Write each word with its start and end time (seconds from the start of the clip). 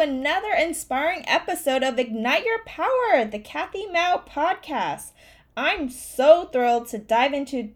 another 0.00 0.52
inspiring 0.52 1.24
episode 1.26 1.82
of 1.82 1.98
Ignite 1.98 2.44
Your 2.44 2.62
Power, 2.64 3.24
the 3.24 3.38
Kathy 3.38 3.86
Mou 3.86 4.18
podcast. 4.28 5.12
I'm 5.56 5.88
so 5.88 6.44
thrilled 6.46 6.88
to 6.88 6.98
dive 6.98 7.32
into 7.32 7.70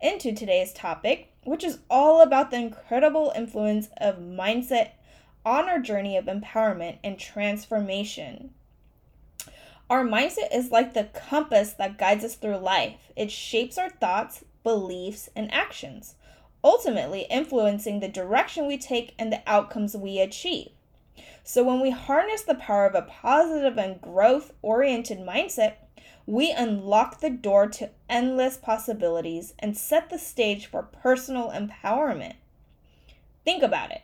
into 0.00 0.32
today's 0.32 0.72
topic, 0.72 1.32
which 1.44 1.62
is 1.62 1.78
all 1.88 2.22
about 2.22 2.50
the 2.50 2.56
incredible 2.56 3.32
influence 3.36 3.88
of 3.98 4.18
mindset 4.18 4.92
on 5.44 5.68
our 5.68 5.78
journey 5.78 6.16
of 6.16 6.24
empowerment 6.24 6.98
and 7.04 7.18
transformation. 7.18 8.50
Our 9.88 10.04
mindset 10.04 10.54
is 10.54 10.70
like 10.70 10.94
the 10.94 11.04
compass 11.04 11.72
that 11.74 11.98
guides 11.98 12.24
us 12.24 12.34
through 12.34 12.58
life. 12.58 13.12
It 13.14 13.30
shapes 13.30 13.78
our 13.78 13.90
thoughts, 13.90 14.44
beliefs, 14.64 15.28
and 15.36 15.52
actions 15.52 16.14
ultimately 16.62 17.22
influencing 17.30 18.00
the 18.00 18.08
direction 18.08 18.66
we 18.66 18.76
take 18.76 19.14
and 19.18 19.32
the 19.32 19.40
outcomes 19.46 19.96
we 19.96 20.18
achieve. 20.18 20.68
So, 21.42 21.64
when 21.64 21.80
we 21.80 21.90
harness 21.90 22.42
the 22.42 22.54
power 22.54 22.86
of 22.86 22.94
a 22.94 23.02
positive 23.02 23.78
and 23.78 24.00
growth 24.00 24.52
oriented 24.62 25.18
mindset, 25.18 25.74
we 26.26 26.52
unlock 26.52 27.20
the 27.20 27.30
door 27.30 27.66
to 27.68 27.90
endless 28.08 28.56
possibilities 28.56 29.54
and 29.58 29.76
set 29.76 30.10
the 30.10 30.18
stage 30.18 30.66
for 30.66 30.82
personal 30.82 31.50
empowerment. 31.50 32.34
Think 33.44 33.62
about 33.62 33.90
it. 33.90 34.02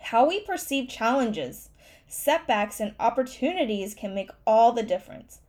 How 0.00 0.28
we 0.28 0.40
perceive 0.40 0.88
challenges, 0.88 1.70
setbacks, 2.08 2.80
and 2.80 2.94
opportunities 3.00 3.94
can 3.94 4.14
make 4.14 4.30
all 4.46 4.72
the 4.72 4.82
difference. 4.82 5.40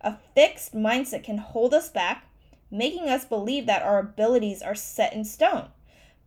A 0.00 0.16
fixed 0.34 0.74
mindset 0.74 1.22
can 1.22 1.38
hold 1.38 1.74
us 1.74 1.90
back 1.90 2.24
making 2.70 3.08
us 3.08 3.24
believe 3.24 3.66
that 3.66 3.82
our 3.82 3.98
abilities 3.98 4.62
are 4.62 4.74
set 4.74 5.12
in 5.12 5.24
stone. 5.24 5.68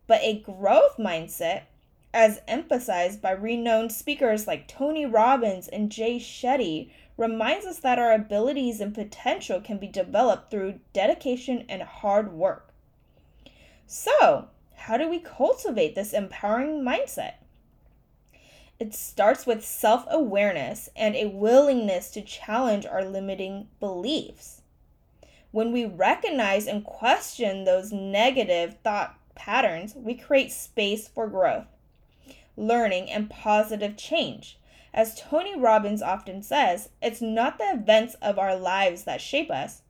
But 0.06 0.20
a 0.22 0.40
growth 0.40 0.96
mindset, 0.98 1.62
as 2.14 2.40
emphasized 2.46 3.20
by 3.20 3.32
renowned 3.32 3.90
speakers 3.90 4.46
like 4.46 4.68
Tony 4.68 5.04
Robbins 5.04 5.66
and 5.66 5.90
Jay 5.90 6.18
Shetty, 6.18 6.90
reminds 7.16 7.66
us 7.66 7.80
that 7.80 7.98
our 7.98 8.12
abilities 8.12 8.80
and 8.80 8.94
potential 8.94 9.60
can 9.60 9.78
be 9.78 9.88
developed 9.88 10.50
through 10.50 10.78
dedication 10.92 11.64
and 11.68 11.82
hard 11.82 12.32
work. 12.32 12.72
So, 13.86 14.48
how 14.76 14.96
do 14.96 15.08
we 15.08 15.18
cultivate 15.18 15.94
this 15.96 16.12
empowering 16.12 16.82
mindset? 16.82 17.34
It 18.78 18.94
starts 18.94 19.44
with 19.44 19.64
self 19.64 20.04
awareness 20.08 20.88
and 20.94 21.16
a 21.16 21.26
willingness 21.26 22.10
to 22.12 22.22
challenge 22.22 22.86
our 22.86 23.04
limiting 23.04 23.68
beliefs. 23.80 24.62
When 25.50 25.72
we 25.72 25.84
recognize 25.84 26.66
and 26.66 26.84
question 26.84 27.64
those 27.64 27.92
negative 27.92 28.76
thought 28.84 29.18
patterns, 29.34 29.94
we 29.94 30.14
create 30.14 30.52
space 30.52 31.08
for 31.08 31.28
growth, 31.28 31.66
learning, 32.56 33.10
and 33.10 33.30
positive 33.30 33.96
change. 33.96 34.58
As 34.92 35.20
Tony 35.20 35.58
Robbins 35.58 36.02
often 36.02 36.42
says, 36.42 36.90
it's 37.02 37.20
not 37.20 37.58
the 37.58 37.72
events 37.72 38.14
of 38.22 38.38
our 38.38 38.56
lives 38.56 39.04
that 39.04 39.20
shape 39.20 39.50
us, 39.50 39.82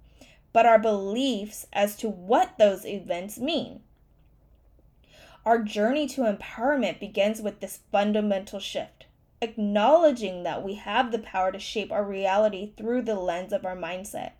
but 0.52 0.64
our 0.64 0.78
beliefs 0.78 1.66
as 1.72 1.96
to 1.96 2.08
what 2.08 2.56
those 2.58 2.86
events 2.86 3.38
mean. 3.38 3.80
Our 5.44 5.58
journey 5.58 6.06
to 6.08 6.22
empowerment 6.22 7.00
begins 7.00 7.42
with 7.42 7.60
this 7.60 7.80
fundamental 7.92 8.60
shift, 8.60 9.06
acknowledging 9.42 10.42
that 10.44 10.62
we 10.62 10.76
have 10.76 11.12
the 11.12 11.18
power 11.18 11.52
to 11.52 11.58
shape 11.58 11.92
our 11.92 12.04
reality 12.04 12.72
through 12.78 13.02
the 13.02 13.14
lens 13.14 13.52
of 13.52 13.66
our 13.66 13.76
mindset. 13.76 14.32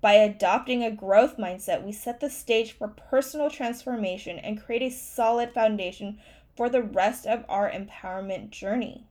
By 0.00 0.14
adopting 0.14 0.84
a 0.84 0.90
growth 0.90 1.38
mindset, 1.38 1.82
we 1.82 1.92
set 1.92 2.20
the 2.20 2.30
stage 2.30 2.72
for 2.72 2.88
personal 2.88 3.50
transformation 3.50 4.38
and 4.38 4.62
create 4.62 4.82
a 4.82 4.90
solid 4.90 5.54
foundation 5.54 6.18
for 6.56 6.68
the 6.68 6.82
rest 6.82 7.26
of 7.26 7.44
our 7.48 7.70
empowerment 7.70 8.50
journey. 8.50 9.06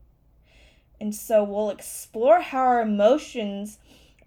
And 0.99 1.15
so 1.15 1.43
we'll 1.43 1.71
explore 1.71 2.41
how 2.41 2.59
our 2.59 2.81
emotions 2.81 3.79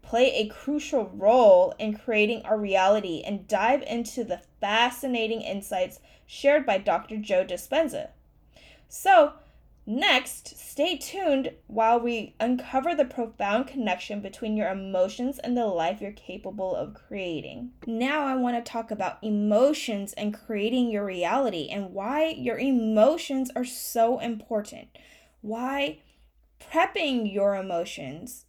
play 0.03 0.35
a 0.35 0.49
crucial 0.49 1.11
role 1.15 1.75
in 1.79 1.97
creating 1.97 2.43
our 2.43 2.59
reality 2.59 3.23
and 3.25 3.49
dive 3.49 3.83
into 3.83 4.25
the 4.25 4.41
fascinating 4.61 5.41
insights 5.41 6.01
shared 6.27 6.67
by 6.67 6.79
Dr. 6.79 7.17
Joe 7.17 7.45
Dispenza. 7.45 8.09
So, 8.89 9.35
Next, 9.87 10.57
stay 10.57 10.97
tuned 10.97 11.53
while 11.67 12.01
we 12.01 12.35
uncover 12.41 12.95
the 12.95 13.05
profound 13.05 13.67
connection 13.67 14.21
between 14.21 14.57
your 14.57 14.71
emotions 14.71 15.39
and 15.39 15.57
the 15.57 15.67
life 15.67 16.01
you're 16.01 16.13
capable 16.13 16.75
of 16.75 16.95
creating. 16.95 17.73
Now, 17.87 18.23
I 18.25 18.35
want 18.35 18.57
to 18.57 18.73
talk 18.73 18.91
about 18.91 19.23
emotions 19.23 20.15
and 20.15 20.33
creating 20.33 20.91
your 20.91 21.05
reality 21.05 21.69
and 21.71 21.93
why 21.93 22.29
your 22.29 22.59
emotions 22.59 23.51
are 23.55 23.65
so 23.65 24.21
important. 24.21 24.89
Why 25.43 25.99
prepping 26.59 27.31
your 27.31 27.55
emotions 27.55 28.47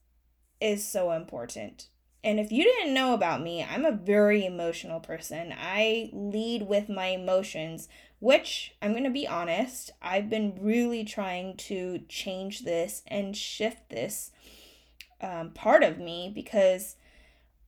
is 0.62 0.88
so 0.88 1.12
important. 1.12 1.90
And 2.23 2.40
if 2.40 2.52
you 2.52 2.63
didn't 2.63 2.94
know 2.94 3.13
about 3.13 3.44
me, 3.44 3.63
I'm 3.63 3.85
a 3.85 3.91
very 3.91 4.46
emotional 4.46 5.00
person. 5.00 5.53
I 5.56 6.09
lead 6.12 6.63
with 6.63 6.90
my 6.90 7.07
emotions, 7.07 7.88
which 8.20 8.76
I'm 8.81 8.92
going 8.92 9.03
to 9.03 9.09
be 9.09 9.28
honest, 9.28 9.92
I've 10.02 10.30
been 10.30 10.58
really 10.62 11.03
trying 11.03 11.58
to 11.58 12.00
change 12.09 12.62
this 12.62 13.03
and 13.08 13.36
shift 13.36 13.90
this 13.90 14.31
um, 15.22 15.52
part 15.52 15.84
of 15.84 16.00
me 16.00 16.31
because 16.34 16.96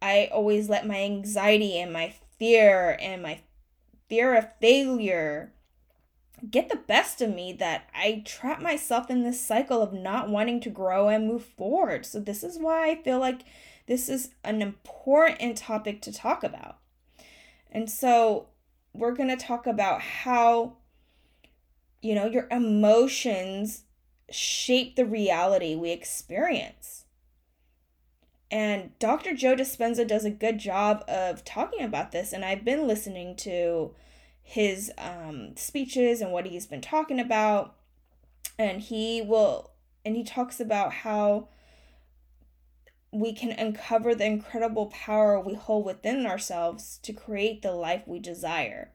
I 0.01 0.29
always 0.31 0.69
let 0.69 0.87
my 0.87 1.01
anxiety 1.01 1.77
and 1.79 1.91
my 1.91 2.13
fear 2.37 2.97
and 3.01 3.21
my 3.21 3.41
fear 4.07 4.35
of 4.35 4.47
failure 4.61 5.53
get 6.49 6.69
the 6.69 6.75
best 6.75 7.21
of 7.21 7.33
me 7.33 7.51
that 7.53 7.89
I 7.95 8.21
trap 8.25 8.61
myself 8.61 9.09
in 9.09 9.23
this 9.23 9.43
cycle 9.43 9.81
of 9.81 9.91
not 9.91 10.29
wanting 10.29 10.61
to 10.61 10.69
grow 10.69 11.09
and 11.09 11.27
move 11.27 11.43
forward. 11.43 12.05
So, 12.05 12.19
this 12.19 12.43
is 12.43 12.59
why 12.59 12.89
I 12.89 13.01
feel 13.01 13.19
like 13.19 13.41
this 13.87 14.07
is 14.07 14.29
an 14.43 14.61
important 14.61 15.57
topic 15.57 16.01
to 16.03 16.13
talk 16.13 16.43
about. 16.43 16.77
And 17.71 17.89
so, 17.89 18.47
we're 18.97 19.13
going 19.13 19.29
to 19.29 19.45
talk 19.45 19.67
about 19.67 20.01
how, 20.01 20.77
you 22.01 22.15
know, 22.15 22.25
your 22.25 22.47
emotions 22.51 23.83
shape 24.29 24.95
the 24.95 25.05
reality 25.05 25.75
we 25.75 25.91
experience. 25.91 27.05
And 28.49 28.97
Dr. 28.99 29.33
Joe 29.33 29.55
Dispenza 29.55 30.07
does 30.07 30.25
a 30.25 30.31
good 30.31 30.57
job 30.57 31.03
of 31.07 31.43
talking 31.43 31.83
about 31.83 32.11
this. 32.11 32.31
And 32.31 32.45
I've 32.45 32.63
been 32.63 32.87
listening 32.87 33.35
to 33.37 33.93
his 34.41 34.91
um, 34.97 35.55
speeches 35.57 36.21
and 36.21 36.31
what 36.31 36.45
he's 36.45 36.65
been 36.65 36.81
talking 36.81 37.19
about. 37.19 37.75
And 38.57 38.81
he 38.81 39.21
will, 39.21 39.71
and 40.05 40.15
he 40.15 40.23
talks 40.23 40.59
about 40.59 40.93
how 40.93 41.49
we 43.19 43.33
can 43.33 43.51
uncover 43.51 44.13
the 44.13 44.25
incredible 44.25 44.87
power 44.87 45.39
we 45.39 45.55
hold 45.55 45.85
within 45.85 46.25
ourselves 46.25 46.99
to 47.01 47.13
create 47.13 47.61
the 47.61 47.71
life 47.71 48.03
we 48.05 48.19
desire. 48.19 48.91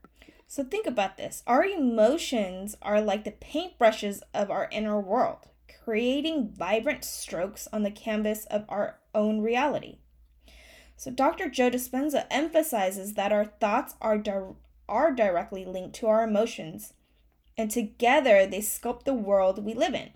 So 0.46 0.62
think 0.62 0.86
about 0.86 1.16
this. 1.16 1.42
Our 1.46 1.64
emotions 1.64 2.76
are 2.82 3.00
like 3.00 3.24
the 3.24 3.32
paintbrushes 3.32 4.20
of 4.32 4.50
our 4.50 4.68
inner 4.70 5.00
world, 5.00 5.48
creating 5.84 6.52
vibrant 6.56 7.04
strokes 7.04 7.66
on 7.72 7.82
the 7.82 7.90
canvas 7.90 8.44
of 8.46 8.64
our 8.68 8.98
own 9.14 9.40
reality. 9.40 9.98
So 10.96 11.10
Dr. 11.10 11.48
Joe 11.48 11.70
Dispenza 11.70 12.26
emphasizes 12.30 13.14
that 13.14 13.32
our 13.32 13.46
thoughts 13.46 13.94
are 14.00 14.18
di- 14.18 14.54
are 14.88 15.12
directly 15.12 15.64
linked 15.64 15.96
to 15.96 16.06
our 16.06 16.22
emotions, 16.22 16.92
and 17.58 17.70
together 17.70 18.46
they 18.46 18.60
sculpt 18.60 19.04
the 19.04 19.14
world 19.14 19.64
we 19.64 19.74
live 19.74 19.94
in. 19.94 20.10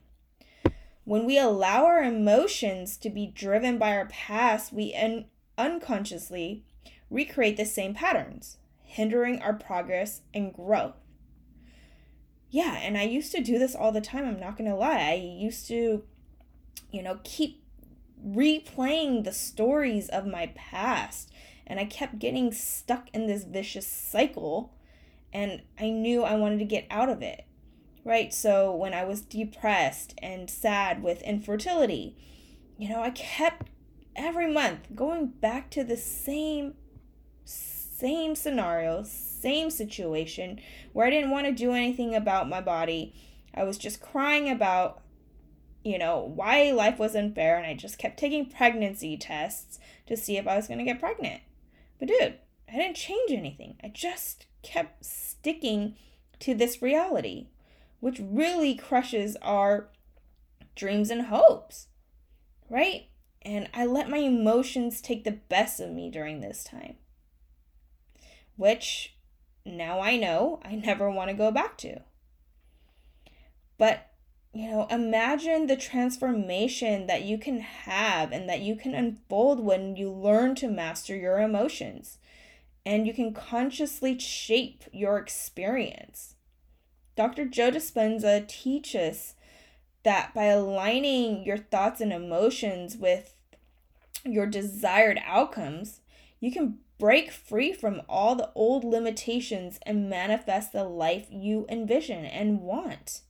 When 1.07 1.25
we 1.25 1.39
allow 1.39 1.85
our 1.85 2.03
emotions 2.03 2.97
to 2.97 3.11
be 3.11 3.29
driven 3.29 3.79
by 3.79 3.97
our 3.97 4.07
past, 4.07 4.73
we 4.73 4.93
un- 4.93 5.27
unconsciously 5.57 6.65
recreate 7.11 7.57
the 7.57 7.65
same 7.65 7.95
patterns, 7.95 8.57
hindering 8.83 9.41
our 9.41 9.53
progress 9.53 10.23
and 10.35 10.53
growth. 10.53 10.97
Yeah, 12.51 12.77
and 12.79 12.99
I 12.99 13.05
used 13.05 13.31
to 13.37 13.41
do 13.41 13.57
this 13.57 13.77
all 13.77 13.93
the 13.93 14.01
time, 14.01 14.27
I'm 14.27 14.41
not 14.41 14.59
going 14.59 14.69
to 14.69 14.75
lie. 14.75 14.99
I 14.99 15.15
used 15.15 15.69
to, 15.69 16.03
you 16.91 17.03
know, 17.05 17.21
keep 17.23 17.63
replaying 18.27 19.23
the 19.23 19.33
stories 19.33 20.09
of 20.09 20.27
my 20.27 20.51
past, 20.57 21.31
and 21.69 21.79
I 21.79 21.85
kept 21.85 22.19
getting 22.19 22.53
stuck 22.53 23.11
in 23.15 23.29
this 23.29 23.45
vicious 23.45 23.87
cycle, 23.87 24.75
and 25.33 25.63
I 25.79 25.89
knew 25.91 26.25
I 26.25 26.35
wanted 26.35 26.59
to 26.59 26.65
get 26.65 26.89
out 26.91 27.09
of 27.09 27.23
it 27.23 27.46
right? 28.07 28.33
So 28.33 28.75
when 28.75 28.95
I 28.95 29.05
was 29.05 29.21
depressed 29.21 30.15
and 30.23 30.49
sad 30.49 31.03
with 31.03 31.21
infertility, 31.23 32.17
you 32.79 32.89
know, 32.89 33.03
I 33.03 33.11
kept 33.11 33.69
every 34.15 34.51
month 34.51 34.95
going 34.95 35.27
back 35.27 35.71
to 35.71 35.85
the 35.85 35.97
same 35.97 36.75
same 37.45 38.37
scenario, 38.37 39.03
same 39.03 39.71
situation 39.71 40.61
where 40.93 41.07
I 41.07 41.11
didn't 41.11 41.31
want 41.31 41.47
to 41.47 41.53
do 41.53 41.73
anything 41.73 42.15
about 42.15 42.49
my 42.49 42.61
body. 42.61 43.15
I 43.55 43.65
was 43.65 43.79
just 43.79 44.01
crying 44.01 44.49
about 44.51 45.03
you 45.83 45.99
know, 45.99 46.33
why 46.35 46.73
life 46.73 46.99
was 46.99 47.15
unfair 47.15 47.57
and 47.57 47.65
I 47.65 47.75
just 47.75 47.97
kept 47.97 48.19
taking 48.19 48.51
pregnancy 48.51 49.17
tests 49.17 49.79
to 50.09 50.17
see 50.17 50.37
if 50.37 50.47
I 50.47 50.57
was 50.57 50.67
going 50.67 50.79
to 50.79 50.85
get 50.85 50.99
pregnant. 50.99 51.43
But 52.01 52.09
dude, 52.09 52.35
I 52.69 52.77
didn't 52.77 52.97
change 52.97 53.31
anything. 53.31 53.77
I 53.83 53.89
just 53.89 54.47
kept 54.63 55.05
sticking 55.05 55.95
to 56.41 56.55
this 56.55 56.83
reality 56.83 57.47
which 58.01 58.21
really 58.21 58.75
crushes 58.75 59.37
our 59.43 59.89
dreams 60.75 61.11
and 61.11 61.23
hopes, 61.23 61.89
right? 62.69 63.09
And 63.43 63.69
I 63.73 63.87
let 63.87 64.11
my 64.11 64.19
emotions 64.19 65.01
take 65.01 65.25
the 65.25 65.33
best 65.33 65.81
of 65.81 65.91
me 65.91 66.11
during 66.11 66.41
this 66.41 66.65
time, 66.65 66.97
which 68.57 69.17
now 69.65 70.01
I 70.01 70.17
know 70.17 70.61
I 70.65 70.75
never 70.75 71.11
want 71.11 71.31
to 71.31 71.37
go 71.37 71.51
back 71.51 71.77
to. 71.79 72.01
But, 73.79 74.11
you 74.53 74.71
know, 74.71 74.87
imagine 74.91 75.67
the 75.67 75.77
transformation 75.77 77.07
that 77.07 77.23
you 77.23 77.39
can 77.39 77.61
have 77.61 78.33
and 78.33 78.49
that 78.49 78.61
you 78.61 78.75
can 78.75 78.95
unfold 78.95 79.61
when 79.61 79.97
you 79.97 80.11
learn 80.11 80.55
to 80.57 80.69
master 80.69 81.15
your 81.15 81.41
emotions 81.41 82.19
and 82.87 83.07
you 83.07 83.13
can 83.13 83.35
consciously 83.35 84.19
shape 84.19 84.85
your 84.93 85.19
experience. 85.19 86.36
Dr. 87.17 87.47
Joe 87.47 87.71
Dispenza 87.71 88.47
teaches 88.47 89.35
that 90.03 90.35
by 90.35 90.45
aligning 90.45 91.45
your 91.45 91.57
thoughts 91.57 92.01
and 92.01 92.13
emotions 92.13 92.97
with 92.97 93.35
your 94.25 94.47
desired 94.47 95.19
outcomes, 95.25 96.01
you 96.41 96.53
can 96.53 96.79
break 96.99 97.31
free 97.31 97.73
from 97.73 98.03
all 98.09 98.35
the 98.35 98.51
old 98.55 98.85
limitations 98.85 99.79
and 99.83 100.11
manifest 100.11 100.73
the 100.73 100.85
life 100.85 101.27
you 101.31 101.67
envision 101.71 102.25
and 102.25 102.61
want. 102.61 103.23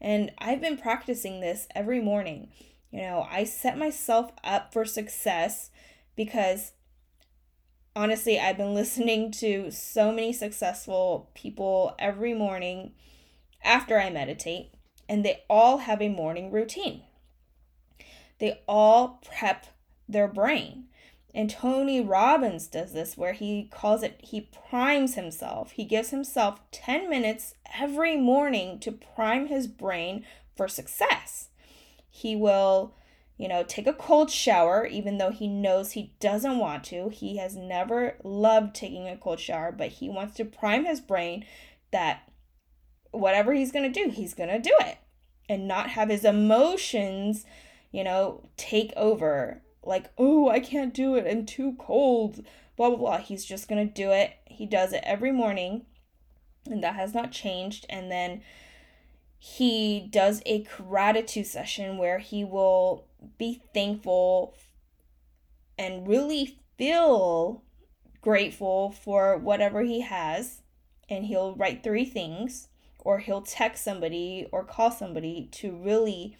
And 0.00 0.30
I've 0.38 0.60
been 0.60 0.76
practicing 0.76 1.40
this 1.40 1.66
every 1.74 2.00
morning. 2.00 2.48
You 2.90 3.00
know, 3.02 3.26
I 3.28 3.44
set 3.44 3.76
myself 3.76 4.32
up 4.44 4.72
for 4.72 4.84
success 4.84 5.70
because 6.14 6.72
honestly, 7.94 8.38
I've 8.38 8.56
been 8.56 8.74
listening 8.74 9.32
to 9.32 9.70
so 9.70 10.12
many 10.12 10.32
successful 10.32 11.30
people 11.34 11.96
every 11.98 12.34
morning 12.34 12.92
after 13.66 14.00
I 14.00 14.08
meditate, 14.08 14.72
and 15.08 15.24
they 15.24 15.42
all 15.50 15.78
have 15.78 16.00
a 16.00 16.08
morning 16.08 16.50
routine. 16.50 17.02
They 18.38 18.62
all 18.66 19.20
prep 19.24 19.66
their 20.08 20.28
brain. 20.28 20.84
And 21.34 21.50
Tony 21.50 22.00
Robbins 22.00 22.66
does 22.66 22.94
this 22.94 23.16
where 23.16 23.34
he 23.34 23.68
calls 23.70 24.02
it, 24.02 24.18
he 24.22 24.48
primes 24.70 25.16
himself. 25.16 25.72
He 25.72 25.84
gives 25.84 26.08
himself 26.08 26.60
10 26.70 27.10
minutes 27.10 27.54
every 27.78 28.16
morning 28.16 28.78
to 28.80 28.92
prime 28.92 29.48
his 29.48 29.66
brain 29.66 30.24
for 30.56 30.66
success. 30.66 31.48
He 32.08 32.34
will, 32.34 32.94
you 33.36 33.48
know, 33.48 33.62
take 33.62 33.86
a 33.86 33.92
cold 33.92 34.30
shower, 34.30 34.86
even 34.86 35.18
though 35.18 35.30
he 35.30 35.46
knows 35.46 35.92
he 35.92 36.14
doesn't 36.20 36.58
want 36.58 36.84
to. 36.84 37.10
He 37.10 37.36
has 37.36 37.54
never 37.54 38.16
loved 38.24 38.74
taking 38.74 39.06
a 39.06 39.18
cold 39.18 39.40
shower, 39.40 39.70
but 39.72 39.88
he 39.88 40.08
wants 40.08 40.36
to 40.36 40.44
prime 40.46 40.86
his 40.86 41.02
brain 41.02 41.44
that 41.90 42.22
whatever 43.12 43.52
he's 43.52 43.72
going 43.72 43.90
to 43.90 44.04
do, 44.04 44.10
he's 44.10 44.34
going 44.34 44.50
to 44.50 44.58
do 44.58 44.74
it 44.80 44.98
and 45.48 45.68
not 45.68 45.90
have 45.90 46.08
his 46.08 46.24
emotions, 46.24 47.44
you 47.92 48.02
know, 48.04 48.48
take 48.56 48.92
over 48.96 49.62
like, 49.86 50.10
oh, 50.18 50.48
I 50.48 50.60
can't 50.60 50.92
do 50.92 51.14
it. 51.14 51.26
I'm 51.30 51.46
too 51.46 51.76
cold. 51.78 52.44
Blah, 52.76 52.90
blah, 52.90 52.98
blah. 52.98 53.18
He's 53.18 53.44
just 53.44 53.68
going 53.68 53.86
to 53.86 53.92
do 53.92 54.10
it. 54.10 54.32
He 54.46 54.66
does 54.66 54.92
it 54.92 55.02
every 55.04 55.32
morning, 55.32 55.86
and 56.66 56.82
that 56.82 56.96
has 56.96 57.14
not 57.14 57.32
changed. 57.32 57.86
And 57.88 58.10
then 58.10 58.42
he 59.38 60.08
does 60.10 60.42
a 60.44 60.64
gratitude 60.64 61.46
session 61.46 61.98
where 61.98 62.18
he 62.18 62.44
will 62.44 63.06
be 63.38 63.62
thankful 63.72 64.54
and 65.78 66.08
really 66.08 66.58
feel 66.76 67.62
grateful 68.20 68.90
for 68.90 69.38
whatever 69.38 69.82
he 69.82 70.00
has. 70.00 70.62
And 71.08 71.26
he'll 71.26 71.54
write 71.54 71.84
three 71.84 72.04
things, 72.04 72.68
or 73.06 73.20
he'll 73.20 73.40
text 73.40 73.84
somebody 73.84 74.48
or 74.50 74.64
call 74.64 74.90
somebody 74.90 75.48
to 75.52 75.70
really, 75.70 76.36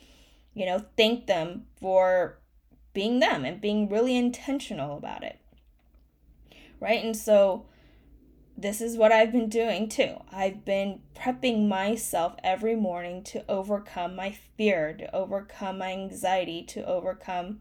you 0.52 0.66
know, 0.66 0.84
thank 0.96 1.28
them 1.28 1.64
for 1.80 2.38
being 2.92 3.20
them 3.20 3.44
and 3.44 3.60
being 3.60 3.88
really 3.88 4.16
intentional 4.16 4.98
about 4.98 5.22
it. 5.22 5.38
Right? 6.80 7.04
And 7.04 7.16
so 7.16 7.66
this 8.58 8.80
is 8.80 8.96
what 8.96 9.12
I've 9.12 9.30
been 9.30 9.48
doing 9.48 9.88
too. 9.88 10.16
I've 10.32 10.64
been 10.64 11.02
prepping 11.14 11.68
myself 11.68 12.34
every 12.42 12.74
morning 12.74 13.22
to 13.24 13.44
overcome 13.48 14.16
my 14.16 14.36
fear, 14.56 14.92
to 14.94 15.14
overcome 15.14 15.78
my 15.78 15.92
anxiety, 15.92 16.64
to 16.64 16.84
overcome 16.84 17.60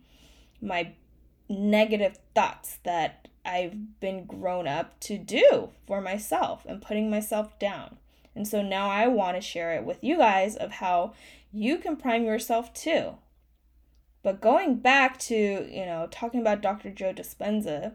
my 0.59 0.93
negative 1.47 2.17
thoughts 2.33 2.79
that 2.81 3.27
I've 3.45 3.99
been 3.99 4.25
grown 4.25 4.67
up 4.67 4.99
to 5.01 5.19
do 5.19 5.69
for 5.85 6.01
myself 6.01 6.65
and 6.65 6.81
putting 6.81 7.11
myself 7.11 7.59
down. 7.59 7.97
And 8.35 8.47
so 8.47 8.61
now 8.61 8.89
I 8.89 9.07
want 9.07 9.37
to 9.37 9.41
share 9.41 9.73
it 9.73 9.85
with 9.85 10.03
you 10.03 10.17
guys 10.17 10.55
of 10.55 10.71
how 10.71 11.13
you 11.53 11.77
can 11.77 11.95
prime 11.95 12.25
yourself 12.25 12.73
too. 12.73 13.15
But 14.23 14.41
going 14.41 14.77
back 14.77 15.19
to, 15.19 15.35
you 15.35 15.85
know, 15.85 16.07
talking 16.11 16.41
about 16.41 16.61
Dr. 16.61 16.89
Joe 16.89 17.13
Dispenza, 17.13 17.93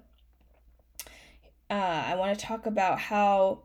uh, 1.68 2.04
I 2.06 2.14
want 2.16 2.38
to 2.38 2.44
talk 2.44 2.66
about 2.66 2.98
how, 3.00 3.60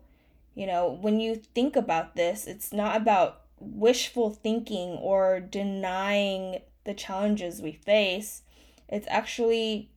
you 0.54 0.68
know, 0.68 0.90
when 0.90 1.20
you 1.20 1.36
think 1.36 1.76
about 1.76 2.16
this, 2.16 2.46
it's 2.46 2.74
not 2.74 2.98
about 2.98 3.42
wishful 3.60 4.30
thinking 4.32 4.92
or 4.92 5.40
denying 5.40 6.60
the 6.84 6.94
challenges 6.94 7.62
we 7.62 7.72
face. 7.72 8.44
It's 8.90 9.08
actually, 9.10 9.90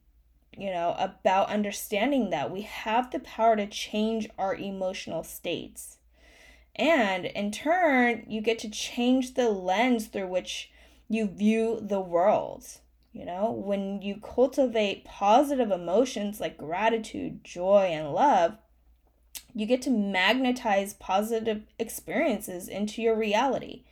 you 0.57 0.71
know, 0.71 0.95
about 0.99 1.51
understanding 1.51 2.31
that 2.31 2.51
we 2.51 2.63
have 2.63 3.11
the 3.11 3.19
power 3.21 3.57
to 3.57 3.67
change 3.67 4.29
our 4.39 4.55
emotional 4.55 5.23
states. 5.23 5.98
And 6.79 7.27
in 7.27 7.51
turn, 7.51 8.25
you 8.29 8.41
get 8.41 8.59
to 8.61 8.71
change 8.71 9.35
the 9.35 9.51
lens 9.51 10.07
through 10.07 10.29
which 10.29 10.71
you 11.09 11.27
view 11.27 11.81
the 11.81 12.01
world. 12.01 12.65
You 13.13 13.25
know, 13.25 13.51
when 13.51 14.01
you 14.03 14.21
cultivate 14.23 15.05
positive 15.05 15.71
emotions 15.71 16.41
like 16.41 16.57
gratitude, 16.57 17.43
joy, 17.43 17.89
and 17.91 18.13
love, 18.13 18.59
you 19.55 19.67
get 19.67 19.83
to 19.83 19.91
magnetize 19.91 20.95
positive 20.95 21.63
experiences 21.79 22.69
into 22.69 23.03
your 23.03 23.17
reality. 23.17 23.83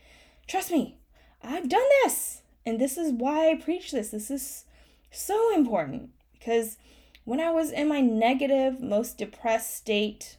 Trust 0.47 0.71
me, 0.71 0.97
I've 1.43 1.69
done 1.69 1.87
this. 2.05 2.43
And 2.65 2.81
this 2.81 2.97
is 2.97 3.13
why 3.13 3.51
I 3.51 3.57
preach 3.57 3.91
this. 3.91 4.11
This 4.11 4.31
is 4.31 4.65
so 5.11 5.55
important 5.55 6.11
because 6.33 6.77
when 7.25 7.41
I 7.41 7.51
was 7.51 7.73
in 7.73 7.89
my 7.89 8.01
negative, 8.01 8.81
most 8.81 9.19
depressed 9.19 9.75
state, 9.75 10.37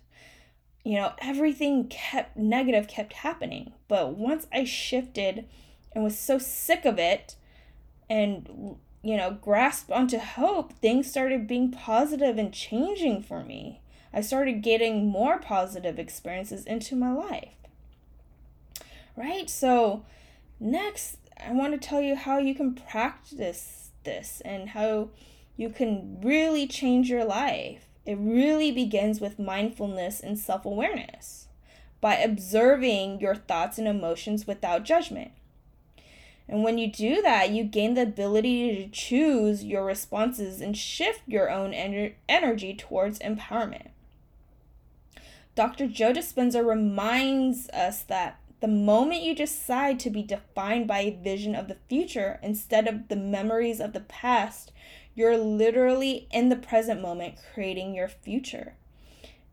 you 0.88 0.96
know, 0.96 1.12
everything 1.20 1.90
kept 1.90 2.38
negative 2.38 2.88
kept 2.88 3.12
happening. 3.12 3.74
But 3.90 4.16
once 4.16 4.48
I 4.54 4.64
shifted 4.64 5.46
and 5.92 6.02
was 6.02 6.18
so 6.18 6.38
sick 6.38 6.86
of 6.86 6.98
it 6.98 7.36
and 8.10 8.78
you 9.04 9.18
know 9.18 9.32
grasped 9.42 9.92
onto 9.92 10.18
hope 10.18 10.72
things 10.74 11.10
started 11.10 11.46
being 11.46 11.72
positive 11.72 12.38
and 12.38 12.54
changing 12.54 13.22
for 13.22 13.44
me. 13.44 13.82
I 14.14 14.22
started 14.22 14.62
getting 14.62 15.08
more 15.08 15.40
positive 15.40 16.00
experiences 16.00 16.64
into 16.66 16.96
my 16.96 17.12
life. 17.12 17.56
Right? 19.18 19.50
So 19.50 20.06
next 20.60 21.18
i 21.46 21.52
want 21.52 21.74
to 21.74 21.88
tell 21.88 22.02
you 22.02 22.16
how 22.16 22.40
you 22.40 22.56
can 22.56 22.74
practice 22.74 23.92
this 24.06 24.42
and 24.44 24.70
how 24.70 25.10
you 25.56 25.70
can 25.70 26.20
really 26.24 26.66
change 26.66 27.10
your 27.10 27.24
life 27.24 27.87
it 28.08 28.18
really 28.20 28.72
begins 28.72 29.22
with 29.22 29.38
mindfulness 29.38 30.20
and 30.20 30.40
self-awareness 30.40 31.48
by 32.02 32.16
observing 32.16 33.20
your 33.20 33.36
thoughts 33.36 33.78
and 33.78 33.88
emotions 33.88 34.48
without 34.48 34.84
judgment 34.84 35.32
and 36.50 36.64
when 36.64 36.78
you 36.78 36.90
do 36.90 37.22
that, 37.22 37.52
you 37.52 37.64
gain 37.64 37.94
the 37.94 38.04
ability 38.04 38.76
to 38.78 38.90
choose 38.90 39.66
your 39.66 39.84
responses 39.84 40.62
and 40.62 40.78
shift 40.78 41.22
your 41.28 41.50
own 41.50 41.72
ener- 41.72 42.14
energy 42.30 42.74
towards 42.74 43.20
empowerment. 43.20 43.90
Dr. 45.56 45.88
Joe 45.88 46.14
Dispenza 46.14 46.66
reminds 46.66 47.68
us 47.70 48.04
that 48.04 48.40
the 48.60 48.68
moment 48.68 49.24
you 49.24 49.36
decide 49.36 50.00
to 50.00 50.10
be 50.10 50.24
defined 50.24 50.88
by 50.88 51.00
a 51.00 51.12
vision 51.12 51.54
of 51.54 51.68
the 51.68 51.78
future 51.90 52.40
instead 52.42 52.88
of 52.88 53.08
the 53.08 53.16
memories 53.16 53.80
of 53.80 53.94
the 53.94 54.00
past, 54.00 54.72
you're 55.18 55.36
literally 55.36 56.28
in 56.30 56.50
the 56.50 56.56
present 56.56 57.02
moment 57.02 57.40
creating 57.56 57.96
your 57.96 58.08
future. 58.08 58.76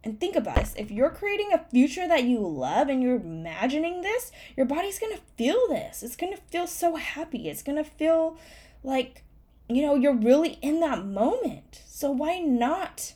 And 0.05 0.21
think 0.21 0.37
about 0.37 0.57
this 0.57 0.75
if 0.77 0.91
you're 0.91 1.09
creating 1.09 1.55
a 1.55 1.65
future 1.71 2.07
that 2.07 2.25
you 2.25 2.47
love 2.47 2.91
and 2.91 3.03
you're 3.03 3.17
imagining 3.17 4.03
this, 4.03 4.31
your 4.59 4.67
body's 4.67 4.99
gonna 4.99 5.21
feel 5.39 5.67
this. 5.71 6.03
It's 6.03 6.17
gonna 6.17 6.37
feel 6.37 6.67
so 6.67 6.97
happy. 6.97 7.49
It's 7.49 7.63
gonna 7.63 7.83
feel 7.83 8.37
like, 8.83 9.23
you 9.67 9.81
know, 9.81 9.95
you're 9.95 10.13
really 10.13 10.59
in 10.61 10.81
that 10.81 11.07
moment. 11.07 11.81
So 11.87 12.11
why 12.11 12.41
not, 12.41 13.15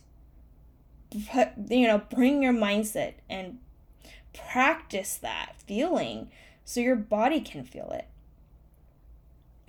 you 1.12 1.86
know, 1.86 1.98
bring 1.98 2.42
your 2.42 2.54
mindset 2.54 3.16
and 3.28 3.58
practice 4.32 5.18
that 5.18 5.52
feeling 5.66 6.30
so 6.64 6.80
your 6.80 6.96
body 6.96 7.42
can 7.42 7.62
feel 7.62 7.90
it? 7.90 8.08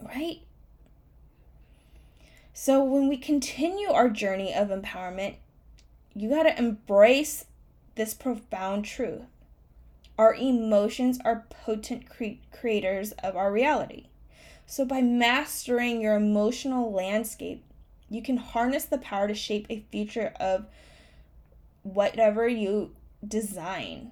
Right? 0.02 0.44
So 2.62 2.84
when 2.84 3.08
we 3.08 3.16
continue 3.16 3.90
our 3.90 4.10
journey 4.10 4.54
of 4.54 4.68
empowerment, 4.68 5.36
you 6.14 6.30
got 6.30 6.44
to 6.44 6.60
embrace 6.60 7.46
this 7.96 8.14
profound 8.14 8.84
truth. 8.84 9.22
Our 10.18 10.34
emotions 10.34 11.20
are 11.24 11.46
potent 11.50 12.10
cre- 12.10 12.42
creators 12.52 13.14
of 13.24 13.38
our 13.38 13.50
reality. 13.50 14.08
So, 14.66 14.84
by 14.84 15.02
mastering 15.02 16.02
your 16.02 16.18
emotional 16.18 16.92
landscape, 16.92 17.64
you 18.10 18.22
can 18.22 18.36
harness 18.36 18.84
the 18.84 18.98
power 18.98 19.30
to 19.30 19.34
shape 19.34 19.66
a 19.70 19.86
future 19.90 20.34
of 20.38 20.66
whatever 21.84 22.46
you 22.46 22.94
design, 23.26 24.12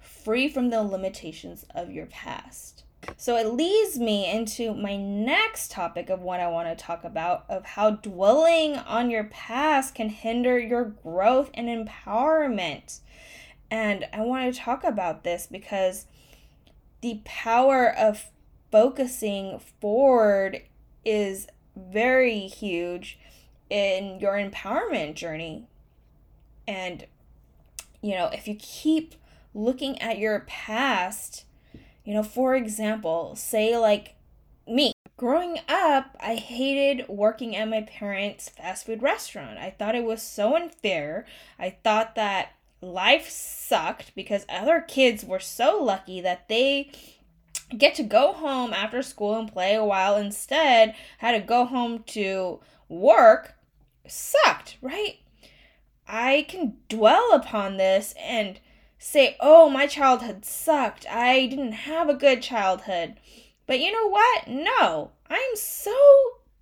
free 0.00 0.48
from 0.48 0.70
the 0.70 0.82
limitations 0.82 1.64
of 1.72 1.92
your 1.92 2.06
past. 2.06 2.82
So 3.16 3.36
it 3.36 3.52
leads 3.52 3.98
me 3.98 4.30
into 4.30 4.74
my 4.74 4.96
next 4.96 5.70
topic 5.70 6.08
of 6.10 6.20
what 6.20 6.40
I 6.40 6.48
want 6.48 6.68
to 6.68 6.84
talk 6.84 7.04
about 7.04 7.44
of 7.48 7.64
how 7.64 7.90
dwelling 7.90 8.76
on 8.76 9.10
your 9.10 9.24
past 9.24 9.94
can 9.94 10.08
hinder 10.08 10.58
your 10.58 10.84
growth 10.84 11.50
and 11.54 11.68
empowerment. 11.68 13.00
And 13.70 14.06
I 14.12 14.20
want 14.20 14.52
to 14.52 14.60
talk 14.60 14.84
about 14.84 15.24
this 15.24 15.46
because 15.46 16.06
the 17.00 17.20
power 17.24 17.92
of 17.92 18.30
focusing 18.70 19.58
forward 19.80 20.62
is 21.04 21.48
very 21.76 22.40
huge 22.40 23.18
in 23.70 24.20
your 24.20 24.34
empowerment 24.34 25.14
journey. 25.14 25.66
And, 26.66 27.06
you 28.00 28.14
know, 28.14 28.26
if 28.26 28.48
you 28.48 28.56
keep 28.58 29.14
looking 29.54 30.00
at 30.00 30.18
your 30.18 30.40
past, 30.40 31.44
you 32.08 32.14
know, 32.14 32.22
for 32.22 32.54
example, 32.56 33.36
say 33.36 33.76
like 33.76 34.14
me. 34.66 34.92
Growing 35.18 35.58
up, 35.68 36.16
I 36.18 36.36
hated 36.36 37.06
working 37.06 37.54
at 37.54 37.68
my 37.68 37.82
parents' 37.82 38.48
fast 38.48 38.86
food 38.86 39.02
restaurant. 39.02 39.58
I 39.58 39.68
thought 39.68 39.94
it 39.94 40.04
was 40.04 40.22
so 40.22 40.56
unfair. 40.56 41.26
I 41.58 41.76
thought 41.84 42.14
that 42.14 42.52
life 42.80 43.28
sucked 43.28 44.14
because 44.14 44.46
other 44.48 44.80
kids 44.80 45.22
were 45.22 45.38
so 45.38 45.82
lucky 45.82 46.22
that 46.22 46.48
they 46.48 46.90
get 47.76 47.94
to 47.96 48.02
go 48.02 48.32
home 48.32 48.72
after 48.72 49.02
school 49.02 49.38
and 49.38 49.52
play 49.52 49.74
a 49.74 49.84
while 49.84 50.16
instead 50.16 50.94
had 51.18 51.32
to 51.32 51.46
go 51.46 51.66
home 51.66 52.02
to 52.04 52.58
work 52.88 53.54
sucked 54.06 54.78
right 54.80 55.18
i 56.06 56.46
can 56.48 56.74
dwell 56.88 57.34
upon 57.34 57.76
this 57.76 58.14
and 58.18 58.58
say 58.98 59.36
oh 59.40 59.70
my 59.70 59.86
childhood 59.86 60.44
sucked. 60.44 61.06
I 61.08 61.46
didn't 61.46 61.72
have 61.72 62.08
a 62.08 62.14
good 62.14 62.42
childhood. 62.42 63.14
But 63.66 63.80
you 63.80 63.92
know 63.92 64.08
what? 64.08 64.48
No. 64.48 65.12
I'm 65.28 65.56
so 65.56 65.96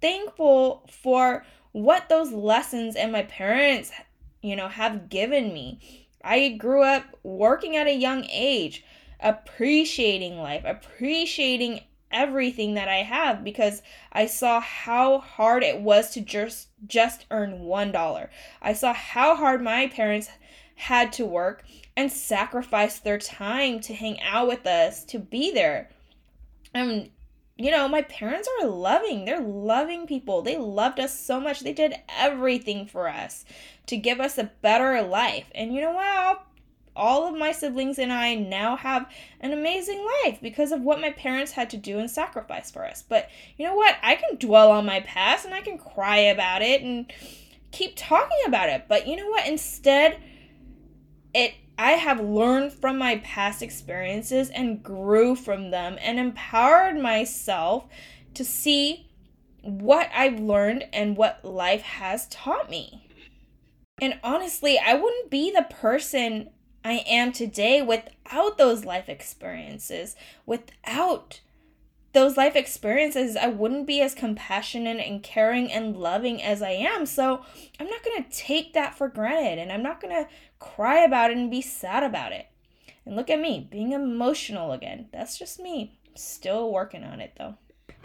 thankful 0.01 0.89
for 0.91 1.45
what 1.73 2.09
those 2.09 2.33
lessons 2.33 2.97
and 2.97 3.13
my 3.13 3.23
parents 3.23 3.93
you 4.43 4.57
know 4.57 4.69
have 4.69 5.09
given 5.09 5.53
me. 5.53 6.09
I 6.23 6.51
grew 6.51 6.83
up 6.83 7.05
working 7.23 7.77
at 7.77 7.87
a 7.87 7.95
young 7.95 8.25
age 8.31 8.85
appreciating 9.21 10.39
life, 10.39 10.63
appreciating 10.65 11.81
everything 12.11 12.75
that 12.75 12.89
I 12.89 12.97
have 12.97 13.43
because 13.43 13.83
I 14.13 14.27
saw 14.27 14.61
how 14.61 15.19
hard 15.19 15.63
it 15.63 15.81
was 15.81 16.11
to 16.11 16.21
just 16.21 16.69
just 16.87 17.27
earn 17.31 17.61
$1. 17.61 18.29
I 18.63 18.73
saw 18.73 18.93
how 18.93 19.37
hard 19.37 19.63
my 19.63 19.89
parents 19.89 20.29
had 20.77 21.13
to 21.15 21.25
work 21.25 21.65
and 21.97 22.13
sacrifice 22.13 22.99
their 22.99 23.19
time 23.19 23.81
to 23.81 23.95
hang 23.95 24.21
out 24.21 24.49
with 24.49 24.67
us, 24.67 25.05
to 25.05 25.19
be 25.19 25.51
there. 25.51 25.89
And 26.75 27.11
you 27.59 27.71
know, 27.71 27.89
my 27.89 28.03
parents 28.03 28.49
are 28.61 28.69
loving. 28.69 29.25
They're 29.25 29.41
loving 29.41 30.07
people. 30.07 30.43
They 30.43 30.59
loved 30.59 31.01
us 31.01 31.19
so 31.19 31.41
much. 31.41 31.61
They 31.61 31.73
did 31.73 31.95
everything 32.09 32.87
for 32.87 33.09
us 33.09 33.47
to 33.87 33.97
give 33.97 34.21
us 34.21 34.37
a 34.37 34.51
better 34.61 35.03
life. 35.03 35.47
And 35.55 35.75
you 35.75 35.81
know 35.81 35.93
what? 35.93 36.43
All 36.95 37.27
of 37.27 37.37
my 37.37 37.53
siblings 37.53 37.99
and 37.99 38.13
I 38.13 38.35
now 38.35 38.77
have 38.77 39.11
an 39.41 39.53
amazing 39.53 40.07
life 40.25 40.39
because 40.43 40.71
of 40.71 40.83
what 40.83 41.01
my 41.01 41.11
parents 41.11 41.53
had 41.53 41.71
to 41.71 41.77
do 41.79 41.99
and 41.99 42.11
sacrifice 42.11 42.71
for 42.71 42.85
us. 42.85 43.03
But 43.07 43.31
you 43.57 43.67
know 43.67 43.75
what? 43.75 43.97
I 44.03 44.17
can 44.17 44.37
dwell 44.37 44.71
on 44.71 44.85
my 44.85 45.01
past 45.01 45.47
and 45.47 45.55
I 45.55 45.63
can 45.63 45.79
cry 45.79 46.19
about 46.19 46.61
it 46.61 46.83
and 46.83 47.11
keep 47.73 47.95
talking 47.97 48.39
about 48.47 48.69
it. 48.69 48.85
But 48.87 49.07
you 49.07 49.17
know 49.17 49.29
what? 49.29 49.47
Instead, 49.47 50.19
it 51.33 51.55
I 51.79 51.93
have 51.93 52.21
learned 52.21 52.73
from 52.73 52.99
my 52.99 53.19
past 53.19 53.63
experiences 53.63 54.51
and 54.51 54.83
grew 54.83 55.35
from 55.35 55.71
them 55.71 55.99
and 56.01 56.19
empowered 56.19 57.01
myself 57.01 57.87
to 58.35 58.45
see 58.45 59.09
what 59.63 60.11
I've 60.15 60.41
learned 60.41 60.87
and 60.93 61.17
what 61.17 61.45
life 61.45 61.83
has 61.83 62.29
taught 62.29 62.71
me. 62.71 63.09
And 64.01 64.19
honestly, 64.23 64.79
I 64.79 64.95
wouldn't 64.95 65.31
be 65.31 65.51
the 65.51 65.67
person 65.69 66.51
I 66.85 67.05
am 67.07 67.33
today 67.33 67.83
without 67.83 68.59
those 68.59 68.85
life 68.85 69.09
experiences. 69.09 70.15
Without 70.45 71.41
those 72.17 72.39
life 72.39 72.57
experiences, 72.57 73.37
I 73.37 73.49
wouldn't 73.49 73.87
be 73.87 74.01
as 74.01 74.15
compassionate 74.15 75.07
and 75.07 75.23
caring 75.23 75.71
and 75.71 75.95
loving 75.95 76.43
as 76.43 76.63
I 76.63 76.71
am. 76.71 77.05
So 77.05 77.45
I'm 77.79 77.89
not 77.89 78.03
going 78.03 78.25
to 78.25 78.31
take 78.31 78.73
that 78.73 78.97
for 78.97 79.07
granted 79.09 79.59
and 79.59 79.71
I'm 79.71 79.83
not 79.83 80.01
going 80.01 80.15
to 80.15 80.31
cry 80.59 81.05
about 81.05 81.31
it 81.31 81.37
and 81.37 81.51
be 81.51 81.61
sad 81.61 82.03
about 82.03 82.33
it. 82.33 82.47
And 83.05 83.17
look 83.17 83.29
at 83.29 83.39
me, 83.39 83.69
being 83.71 83.93
emotional 83.93 84.73
again. 84.73 85.09
That's 85.13 85.39
just 85.39 85.61
me. 85.61 85.99
Still 86.15 86.73
working 86.73 87.05
on 87.05 87.21
it 87.21 87.35
though. 87.39 87.57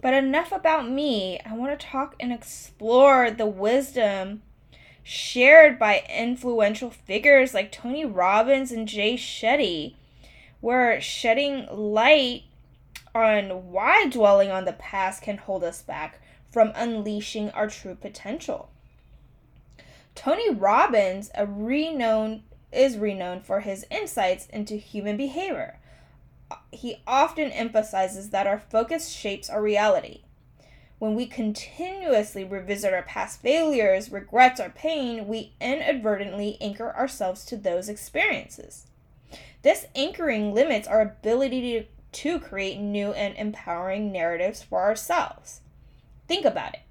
But 0.02 0.14
enough 0.14 0.52
about 0.52 0.90
me. 0.90 1.40
I 1.46 1.54
want 1.54 1.80
to 1.80 1.88
talk 1.88 2.16
and 2.20 2.34
explore 2.34 3.32
the 3.32 3.48
wisdom 3.48 4.42
shared 5.04 5.80
by 5.80 6.04
influential 6.14 6.90
figures 6.90 7.54
like 7.54 7.72
Tony 7.72 8.04
Robbins 8.04 8.74
and 8.74 8.90
Jay 8.90 9.16
Shetty, 9.16 9.96
where 10.60 11.00
shedding 11.00 11.66
light 11.72 12.44
on 13.14 13.72
why 13.72 14.08
dwelling 14.08 14.52
on 14.52 14.66
the 14.66 14.74
past 14.74 15.22
can 15.22 15.38
hold 15.38 15.64
us 15.64 15.82
back 15.82 16.22
from 16.52 16.72
unleashing 16.76 17.50
our 17.52 17.68
true 17.68 17.96
potential. 17.96 18.70
Tony 20.16 20.50
Robbins, 20.50 21.32
a 21.36 21.46
renowned 21.46 22.44
is 22.72 22.98
renowned 22.98 23.46
for 23.46 23.62
his 23.62 23.86
insights 23.92 24.48
into 24.48 24.76
human 24.76 25.18
behavior. 25.18 25.78
He 26.72 27.02
often 27.06 27.52
emphasizes 27.52 28.30
that 28.30 28.48
our 28.48 28.60
focus 28.60 29.10
shapes 29.10 29.50
our 29.50 29.62
reality. 29.62 30.22
When 31.00 31.16
we 31.16 31.26
continuously 31.26 32.44
revisit 32.44 32.94
our 32.94 33.02
past 33.02 33.42
failures, 33.42 34.12
regrets, 34.12 34.60
or 34.60 34.70
pain, 34.70 35.28
we 35.28 35.54
inadvertently 35.60 36.58
anchor 36.62 36.96
ourselves 36.96 37.44
to 37.46 37.58
those 37.58 37.90
experiences. 37.90 38.86
This 39.64 39.88
anchoring 39.96 40.54
limits 40.54 40.88
our 40.88 41.02
ability 41.02 41.90
to, 42.14 42.40
create 42.40 42.80
new 42.80 43.12
and 43.12 43.36
empowering 43.38 44.12
narratives 44.12 44.62
for 44.62 44.82
ourselves. 44.82 45.62
Think 46.28 46.46
about 46.46 46.74
it. 46.74 46.82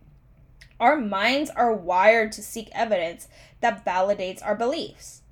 Our 0.78 0.96
minds 0.96 1.50
are 1.50 1.74
wired 1.74 2.32
to 2.32 2.42
seek 2.42 2.70
evidence 2.72 3.28
that 3.60 3.84
validates 3.84 4.44
our 4.44 4.54
beliefs. 4.54 5.22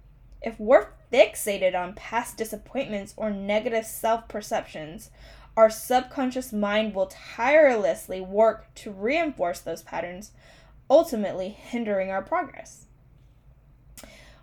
If 0.43 0.61
we're 0.61 0.89
fixated 1.13 1.75
on 1.75 1.95
past 1.95 2.37
disappointments 2.37 3.15
or 3.17 3.31
negative 3.31 3.87
self 3.87 4.29
perceptions, 4.29 5.11
our 5.57 5.71
subconscious 5.71 6.53
mind 6.53 6.95
will 6.95 7.07
tirelessly 7.07 8.21
work 8.21 8.73
to 8.77 8.93
reinforce 8.93 9.61
those 9.61 9.83
patterns, 9.83 10.31
ultimately 10.89 11.49
hindering 11.49 12.11
our 12.11 12.23
progress. 12.23 12.85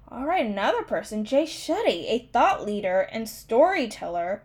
All 0.10 0.26
right, 0.26 0.46
another 0.46 0.84
person, 0.84 1.24
Jay 1.24 1.46
Shetty, 1.46 2.06
a 2.08 2.30
thought 2.34 2.66
leader 2.66 3.08
and 3.12 3.30
storyteller, 3.30 4.44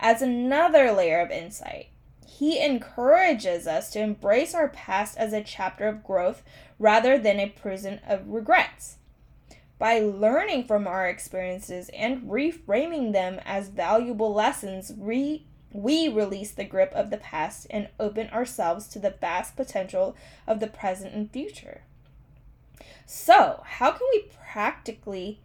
adds 0.00 0.22
another 0.22 0.90
layer 0.90 1.20
of 1.20 1.30
insight. 1.30 1.88
He 2.26 2.58
encourages 2.58 3.66
us 3.66 3.90
to 3.90 4.00
embrace 4.00 4.54
our 4.54 4.68
past 4.68 5.16
as 5.18 5.32
a 5.32 5.44
chapter 5.44 5.86
of 5.86 6.02
growth 6.02 6.42
rather 6.78 7.18
than 7.18 7.38
a 7.38 7.50
prison 7.50 8.00
of 8.06 8.26
regrets. 8.26 8.96
By 9.78 9.98
learning 10.00 10.64
from 10.64 10.86
our 10.86 11.06
experiences 11.06 11.90
and 11.90 12.22
reframing 12.30 13.12
them 13.12 13.40
as 13.44 13.68
valuable 13.68 14.32
lessons, 14.32 14.92
re- 14.96 15.44
we 15.72 16.08
release 16.08 16.50
the 16.50 16.64
grip 16.64 16.92
of 16.94 17.10
the 17.10 17.16
past 17.16 17.66
and 17.70 17.88
open 17.98 18.28
ourselves 18.30 18.88
to 18.88 18.98
the 18.98 19.14
vast 19.20 19.56
potential 19.56 20.16
of 20.46 20.60
the 20.60 20.66
present 20.66 21.14
and 21.14 21.30
future. 21.30 21.82
So, 23.06 23.62
how 23.64 23.92
can 23.92 24.06
we 24.12 24.30
practically 24.52 25.40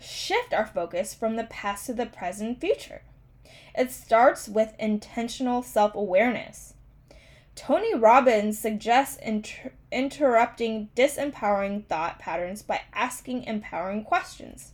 shift 0.00 0.52
our 0.52 0.66
focus 0.66 1.14
from 1.14 1.36
the 1.36 1.44
past 1.44 1.86
to 1.86 1.94
the 1.94 2.06
present 2.06 2.48
and 2.48 2.60
future? 2.60 3.02
It 3.74 3.90
starts 3.90 4.48
with 4.48 4.74
intentional 4.78 5.62
self 5.62 5.94
awareness. 5.94 6.74
Tony 7.54 7.94
Robbins 7.94 8.58
suggests 8.58 9.16
inter- 9.18 9.72
interrupting 9.92 10.88
disempowering 10.96 11.84
thought 11.86 12.18
patterns 12.18 12.62
by 12.62 12.82
asking 12.94 13.44
empowering 13.44 14.04
questions. 14.04 14.72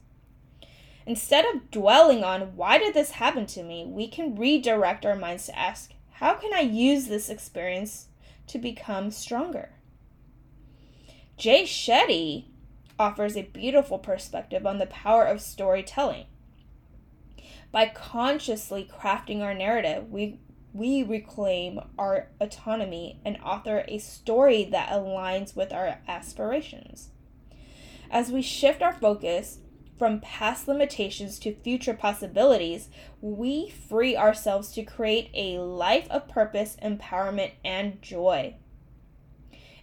Instead 1.07 1.45
of 1.47 1.71
dwelling 1.71 2.25
on 2.25 2.57
why 2.57 2.79
did 2.79 2.95
this 2.95 3.13
happen 3.13 3.47
to 3.47 3.63
me, 3.63 3.87
we 3.87 4.09
can 4.09 4.35
redirect 4.37 5.07
our 5.07 5.15
minds 5.15 5.47
to 5.47 5.59
ask, 5.59 5.93
how 6.13 6.35
can 6.35 6.53
I 6.53 6.61
use 6.61 7.07
this 7.07 7.29
experience 7.29 8.09
to 8.49 8.59
become 8.59 9.11
stronger? 9.11 9.71
Jay 11.37 11.63
Shetty 11.65 12.47
offers 12.99 13.37
a 13.37 13.43
beautiful 13.43 13.99
perspective 13.99 14.67
on 14.67 14.79
the 14.79 14.87
power 14.87 15.25
of 15.25 15.41
storytelling. 15.41 16.25
By 17.73 17.89
consciously 17.89 18.89
crafting 18.91 19.43
our 19.43 19.55
narrative, 19.55 20.11
we 20.11 20.41
we 20.73 21.03
reclaim 21.03 21.81
our 21.99 22.29
autonomy 22.39 23.19
and 23.25 23.39
author 23.43 23.85
a 23.89 23.97
story 23.97 24.65
that 24.65 24.91
aligns 24.91 25.57
with 25.57 25.73
our 25.73 26.01
aspirations. 26.07 27.11
As 28.11 28.31
we 28.31 28.43
shift 28.43 28.83
our 28.83 28.93
focus 28.93 29.61
from 29.99 30.21
past 30.21 30.69
limitations 30.69 31.39
to 31.39 31.55
future 31.55 31.95
possibilities, 31.95 32.91
we 33.23 33.71
free 33.71 34.17
ourselves 34.17 34.71
to 34.73 34.85
create 34.85 35.31
a 35.33 35.59
life 35.59 36.07
of 36.11 36.29
purpose, 36.29 36.77
empowerment, 36.83 37.53
and 37.65 38.03
joy. 38.03 38.55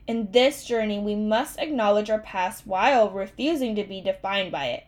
In 0.05 0.31
this 0.31 0.63
journey, 0.65 0.99
we 0.99 1.15
must 1.15 1.57
acknowledge 1.57 2.09
our 2.09 2.19
past 2.19 2.67
while 2.67 3.09
refusing 3.09 3.75
to 3.75 3.83
be 3.83 4.01
defined 4.01 4.51
by 4.51 4.67
it. 4.67 4.83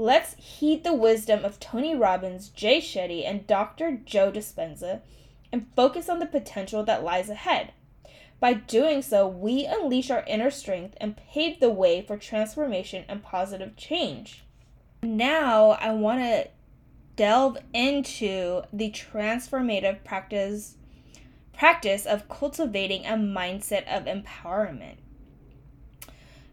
Let's 0.00 0.32
heed 0.36 0.82
the 0.82 0.94
wisdom 0.94 1.44
of 1.44 1.60
Tony 1.60 1.94
Robbins, 1.94 2.48
Jay 2.48 2.80
Shetty, 2.80 3.22
and 3.22 3.46
Dr. 3.46 4.00
Joe 4.02 4.32
Dispenza 4.32 5.02
and 5.52 5.66
focus 5.76 6.08
on 6.08 6.20
the 6.20 6.24
potential 6.24 6.82
that 6.84 7.04
lies 7.04 7.28
ahead. 7.28 7.74
By 8.40 8.54
doing 8.54 9.02
so, 9.02 9.28
we 9.28 9.66
unleash 9.66 10.10
our 10.10 10.24
inner 10.26 10.50
strength 10.50 10.96
and 11.02 11.18
pave 11.18 11.60
the 11.60 11.68
way 11.68 12.00
for 12.00 12.16
transformation 12.16 13.04
and 13.10 13.22
positive 13.22 13.76
change. 13.76 14.42
Now, 15.02 15.72
I 15.72 15.92
want 15.92 16.20
to 16.20 16.48
delve 17.16 17.58
into 17.74 18.62
the 18.72 18.90
transformative 18.90 20.02
practice 20.02 20.78
practice 21.52 22.06
of 22.06 22.26
cultivating 22.26 23.04
a 23.04 23.18
mindset 23.18 23.86
of 23.86 24.06
empowerment 24.06 24.96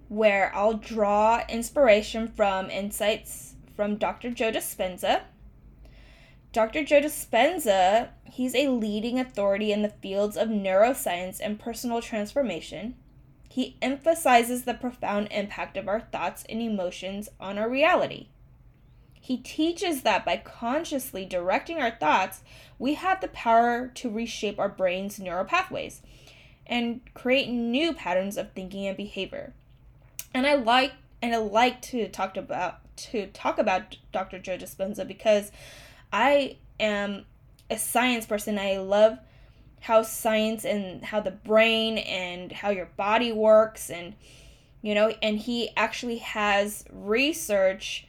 where 0.09 0.51
I'll 0.55 0.73
draw 0.73 1.43
inspiration 1.49 2.27
from 2.27 2.69
insights 2.69 3.55
from 3.75 3.97
Dr. 3.97 4.31
Joe 4.31 4.51
Dispenza. 4.51 5.21
Dr. 6.53 6.83
Joe 6.83 7.01
Dispenza, 7.01 8.09
he's 8.23 8.55
a 8.55 8.69
leading 8.69 9.19
authority 9.19 9.71
in 9.71 9.81
the 9.81 9.89
fields 9.89 10.37
of 10.37 10.47
neuroscience 10.47 11.39
and 11.41 11.59
personal 11.59 12.01
transformation. 12.01 12.95
He 13.49 13.77
emphasizes 13.81 14.63
the 14.63 14.73
profound 14.73 15.27
impact 15.31 15.77
of 15.77 15.87
our 15.87 15.99
thoughts 15.99 16.43
and 16.49 16.61
emotions 16.61 17.29
on 17.39 17.57
our 17.57 17.69
reality. 17.69 18.27
He 19.19 19.37
teaches 19.37 20.03
that 20.03 20.23
by 20.23 20.37
consciously 20.37 21.25
directing 21.25 21.79
our 21.81 21.91
thoughts, 21.91 22.43
we 22.79 22.93
have 22.93 23.19
the 23.19 23.27
power 23.27 23.91
to 23.95 24.09
reshape 24.09 24.57
our 24.57 24.69
brain's 24.69 25.19
neural 25.19 25.43
pathways 25.43 26.01
and 26.65 27.01
create 27.13 27.49
new 27.49 27.93
patterns 27.93 28.37
of 28.37 28.53
thinking 28.53 28.87
and 28.87 28.95
behavior. 28.95 29.53
And 30.37 30.45
I 30.45 30.53
like 30.53 30.93
and 31.19 31.33
I 31.33 31.37
like 31.37 31.81
to 31.93 32.07
talk 32.09 32.37
about 32.37 32.81
to 32.97 33.25
talk 33.25 33.57
about 33.57 33.97
Dr. 34.11 34.37
Joe 34.37 34.55
Dispenza 34.55 35.07
because 35.07 35.51
I 36.13 36.57
am 36.79 37.25
a 37.71 37.77
science 37.79 38.27
person. 38.27 38.59
I 38.59 38.77
love 38.77 39.17
how 39.79 40.03
science 40.03 40.63
and 40.63 41.03
how 41.03 41.21
the 41.21 41.31
brain 41.31 41.97
and 41.97 42.51
how 42.51 42.69
your 42.69 42.85
body 42.85 43.31
works 43.31 43.89
and 43.89 44.13
you 44.83 44.93
know 44.93 45.11
and 45.23 45.39
he 45.39 45.71
actually 45.75 46.19
has 46.19 46.85
research 46.91 48.05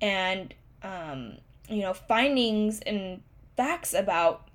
and 0.00 0.54
um, 0.82 1.34
you 1.68 1.82
know 1.82 1.92
findings 1.92 2.80
and 2.80 3.20
facts 3.54 3.92
about 3.92 4.48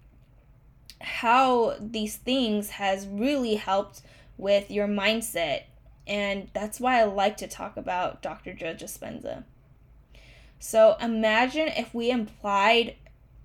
how 0.99 1.75
these 1.79 2.15
things 2.15 2.71
has 2.71 3.05
really 3.05 3.53
helped 3.53 4.01
with 4.39 4.71
your 4.71 4.87
mindset 4.87 5.65
and 6.07 6.49
that's 6.53 6.79
why 6.79 6.99
I 6.99 7.03
like 7.03 7.37
to 7.37 7.47
talk 7.47 7.77
about 7.77 8.21
Dr. 8.21 8.53
Joe 8.53 8.73
Dispenza. 8.73 9.43
So 10.59 10.95
imagine 11.01 11.67
if 11.69 11.93
we 11.93 12.11
applied, 12.11 12.95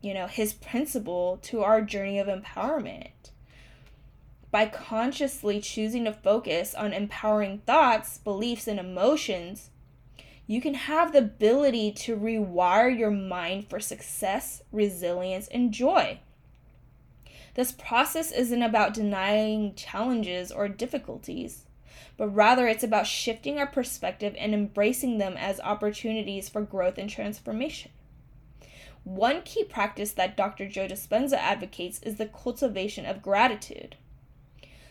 you 0.02 0.14
know, 0.14 0.26
his 0.26 0.52
principle 0.52 1.38
to 1.42 1.62
our 1.62 1.80
journey 1.82 2.18
of 2.18 2.26
empowerment. 2.26 3.10
By 4.50 4.66
consciously 4.66 5.60
choosing 5.60 6.04
to 6.04 6.12
focus 6.12 6.74
on 6.74 6.92
empowering 6.92 7.58
thoughts, 7.66 8.18
beliefs, 8.18 8.66
and 8.66 8.78
emotions, 8.78 9.70
you 10.46 10.60
can 10.60 10.74
have 10.74 11.12
the 11.12 11.18
ability 11.18 11.92
to 11.92 12.16
rewire 12.16 12.96
your 12.96 13.10
mind 13.10 13.68
for 13.68 13.80
success, 13.80 14.62
resilience, 14.70 15.48
and 15.48 15.72
joy. 15.72 16.20
This 17.54 17.72
process 17.72 18.30
isn't 18.30 18.62
about 18.62 18.94
denying 18.94 19.74
challenges 19.74 20.52
or 20.52 20.68
difficulties, 20.68 21.65
but 22.16 22.28
rather 22.28 22.66
it's 22.66 22.84
about 22.84 23.06
shifting 23.06 23.58
our 23.58 23.66
perspective 23.66 24.34
and 24.38 24.54
embracing 24.54 25.18
them 25.18 25.36
as 25.36 25.60
opportunities 25.60 26.48
for 26.48 26.62
growth 26.62 26.98
and 26.98 27.10
transformation. 27.10 27.90
One 29.04 29.42
key 29.42 29.62
practice 29.62 30.12
that 30.12 30.36
Dr. 30.36 30.68
Joe 30.68 30.88
Dispenza 30.88 31.36
advocates 31.36 32.00
is 32.02 32.16
the 32.16 32.26
cultivation 32.26 33.06
of 33.06 33.22
gratitude. 33.22 33.96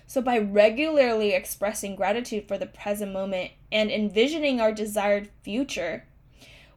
So, 0.07 0.21
by 0.21 0.37
regularly 0.37 1.33
expressing 1.33 1.95
gratitude 1.95 2.47
for 2.47 2.57
the 2.57 2.65
present 2.65 3.11
moment 3.11 3.51
and 3.71 3.91
envisioning 3.91 4.61
our 4.61 4.71
desired 4.71 5.29
future, 5.41 6.05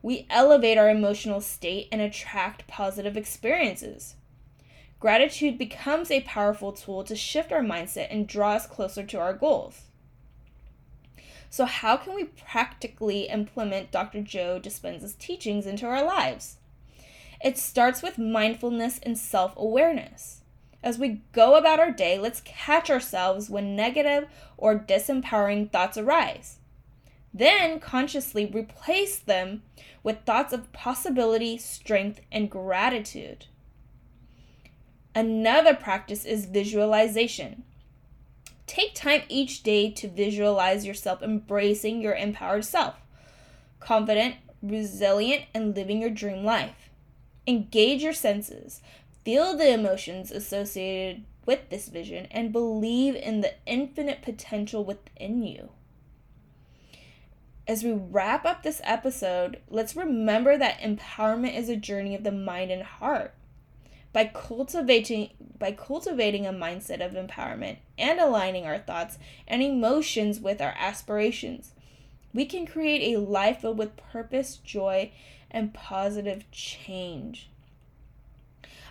we 0.02 0.26
elevate 0.30 0.78
our 0.78 0.88
emotional 0.88 1.40
state 1.40 1.88
and 1.92 2.00
attract 2.00 2.66
positive 2.66 3.16
experiences. 3.16 4.16
Gratitude 5.00 5.58
becomes 5.58 6.10
a 6.10 6.22
powerful 6.22 6.72
tool 6.72 7.04
to 7.04 7.14
shift 7.14 7.52
our 7.52 7.62
mindset 7.62 8.08
and 8.10 8.26
draw 8.26 8.54
us 8.54 8.66
closer 8.66 9.04
to 9.04 9.20
our 9.20 9.32
goals. 9.32 9.82
So, 11.50 11.64
how 11.64 11.96
can 11.96 12.14
we 12.14 12.24
practically 12.24 13.22
implement 13.22 13.90
Dr. 13.90 14.20
Joe 14.20 14.60
Dispenza's 14.62 15.14
teachings 15.14 15.66
into 15.66 15.86
our 15.86 16.04
lives? 16.04 16.56
It 17.42 17.56
starts 17.56 18.02
with 18.02 18.18
mindfulness 18.18 18.98
and 19.02 19.16
self 19.16 19.54
awareness. 19.56 20.42
As 20.82 20.98
we 20.98 21.22
go 21.32 21.56
about 21.56 21.80
our 21.80 21.90
day, 21.90 22.18
let's 22.18 22.42
catch 22.44 22.90
ourselves 22.90 23.50
when 23.50 23.74
negative 23.74 24.28
or 24.56 24.78
disempowering 24.78 25.70
thoughts 25.70 25.98
arise. 25.98 26.58
Then 27.32 27.80
consciously 27.80 28.46
replace 28.46 29.18
them 29.18 29.62
with 30.02 30.24
thoughts 30.24 30.52
of 30.52 30.72
possibility, 30.72 31.58
strength, 31.58 32.20
and 32.30 32.50
gratitude. 32.50 33.46
Another 35.14 35.74
practice 35.74 36.24
is 36.24 36.46
visualization. 36.46 37.64
Take 38.68 38.94
time 38.94 39.22
each 39.30 39.62
day 39.62 39.90
to 39.92 40.08
visualize 40.08 40.86
yourself 40.86 41.22
embracing 41.22 42.02
your 42.02 42.14
empowered 42.14 42.66
self, 42.66 42.96
confident, 43.80 44.36
resilient, 44.62 45.46
and 45.54 45.74
living 45.74 46.02
your 46.02 46.10
dream 46.10 46.44
life. 46.44 46.90
Engage 47.46 48.02
your 48.02 48.12
senses. 48.12 48.82
Feel 49.24 49.56
the 49.56 49.72
emotions 49.72 50.30
associated 50.30 51.24
with 51.46 51.70
this 51.70 51.88
vision 51.88 52.28
and 52.30 52.52
believe 52.52 53.14
in 53.16 53.40
the 53.40 53.54
infinite 53.64 54.20
potential 54.20 54.84
within 54.84 55.42
you. 55.42 55.70
As 57.66 57.82
we 57.82 57.92
wrap 57.92 58.44
up 58.44 58.62
this 58.62 58.82
episode, 58.84 59.60
let's 59.70 59.96
remember 59.96 60.58
that 60.58 60.80
empowerment 60.80 61.56
is 61.56 61.70
a 61.70 61.76
journey 61.76 62.14
of 62.14 62.22
the 62.22 62.32
mind 62.32 62.70
and 62.70 62.82
heart. 62.82 63.34
By 64.12 64.30
cultivating 64.32 65.30
by 65.58 65.72
cultivating 65.72 66.46
a 66.46 66.52
mindset 66.52 67.04
of 67.04 67.12
empowerment 67.12 67.78
and 67.98 68.20
aligning 68.20 68.64
our 68.64 68.78
thoughts 68.78 69.18
and 69.46 69.62
emotions 69.62 70.40
with 70.40 70.60
our 70.60 70.74
aspirations, 70.78 71.72
we 72.32 72.46
can 72.46 72.66
create 72.66 73.14
a 73.14 73.20
life 73.20 73.60
filled 73.60 73.78
with 73.78 73.96
purpose, 73.96 74.56
joy, 74.56 75.10
and 75.50 75.74
positive 75.74 76.50
change. 76.50 77.50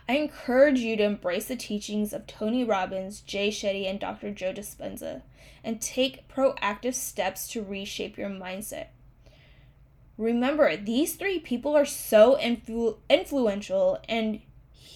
I 0.09 0.17
encourage 0.17 0.79
you 0.79 0.95
to 0.97 1.03
embrace 1.03 1.47
the 1.47 1.55
teachings 1.55 2.13
of 2.13 2.27
Tony 2.27 2.63
Robbins, 2.63 3.19
Jay 3.21 3.49
Shetty, 3.49 3.89
and 3.89 3.99
Dr. 3.99 4.31
Joe 4.31 4.53
Dispenza 4.53 5.21
and 5.63 5.81
take 5.81 6.27
proactive 6.29 6.93
steps 6.93 7.47
to 7.49 7.61
reshape 7.61 8.17
your 8.17 8.29
mindset. 8.29 8.87
Remember, 10.17 10.77
these 10.77 11.15
three 11.15 11.39
people 11.39 11.75
are 11.75 11.85
so 11.85 12.37
influ- 12.37 12.97
influential 13.09 13.99
and 14.07 14.41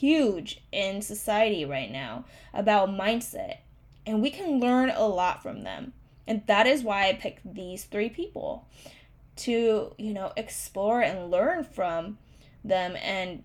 huge 0.01 0.59
in 0.71 0.99
society 1.03 1.63
right 1.63 1.91
now 1.91 2.25
about 2.55 2.89
mindset, 2.89 3.57
and 4.05 4.19
we 4.19 4.31
can 4.31 4.59
learn 4.59 4.89
a 4.89 5.07
lot 5.07 5.43
from 5.43 5.61
them. 5.61 5.93
And 6.27 6.41
that 6.47 6.65
is 6.65 6.83
why 6.83 7.07
I 7.07 7.13
picked 7.13 7.53
these 7.53 7.83
three 7.83 8.09
people 8.09 8.67
to, 9.37 9.93
you 9.97 10.13
know, 10.13 10.33
explore 10.35 11.01
and 11.01 11.29
learn 11.29 11.63
from 11.63 12.17
them 12.63 12.95
and 12.95 13.43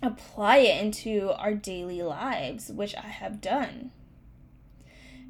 apply 0.00 0.58
it 0.58 0.82
into 0.82 1.32
our 1.32 1.54
daily 1.54 2.02
lives, 2.02 2.68
which 2.68 2.94
I 2.96 3.08
have 3.08 3.40
done. 3.40 3.90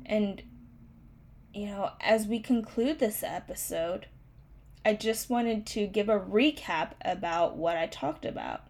And, 0.05 0.43
you 1.55 1.67
know, 1.67 1.93
as 2.01 2.27
we 2.27 2.41
conclude 2.41 2.99
this 2.99 3.23
episode, 3.23 4.07
I 4.85 4.95
just 4.95 5.31
wanted 5.31 5.65
to 5.67 5.87
give 5.87 6.09
a 6.11 6.21
recap 6.21 6.93
about 7.05 7.57
what 7.57 7.77
I 7.79 7.87
talked 7.87 8.27
about. 8.27 8.65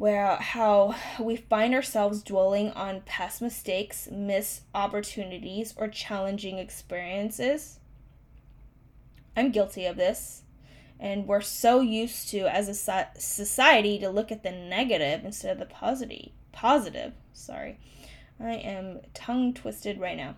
Where 0.00 0.36
how 0.36 0.94
we 1.20 1.36
find 1.36 1.74
ourselves 1.74 2.22
dwelling 2.22 2.70
on 2.70 3.02
past 3.02 3.42
mistakes, 3.42 4.08
missed 4.10 4.62
opportunities, 4.74 5.74
or 5.76 5.88
challenging 5.88 6.56
experiences. 6.56 7.80
I'm 9.36 9.50
guilty 9.50 9.84
of 9.84 9.98
this 9.98 10.40
And 10.98 11.26
we're 11.26 11.42
so 11.42 11.82
used 11.82 12.30
to, 12.30 12.50
as 12.50 12.66
a 12.70 13.08
society, 13.20 13.98
to 13.98 14.08
look 14.08 14.32
at 14.32 14.42
the 14.42 14.52
negative 14.52 15.22
instead 15.22 15.52
of 15.52 15.58
the 15.58 15.66
positive. 15.66 16.30
Positive, 16.50 17.12
sorry. 17.34 17.78
I 18.42 18.54
am 18.54 19.00
tongue 19.12 19.52
twisted 19.52 20.00
right 20.00 20.16
now. 20.16 20.36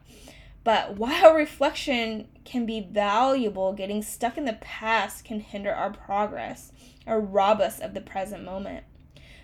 But 0.64 0.96
while 0.96 1.34
reflection 1.34 2.26
can 2.44 2.66
be 2.66 2.80
valuable, 2.80 3.74
getting 3.74 4.02
stuck 4.02 4.36
in 4.36 4.44
the 4.44 4.54
past 4.54 5.24
can 5.24 5.38
hinder 5.38 5.72
our 5.72 5.92
progress 5.92 6.72
or 7.06 7.20
rob 7.20 7.60
us 7.60 7.78
of 7.78 7.94
the 7.94 8.00
present 8.00 8.42
moment. 8.42 8.86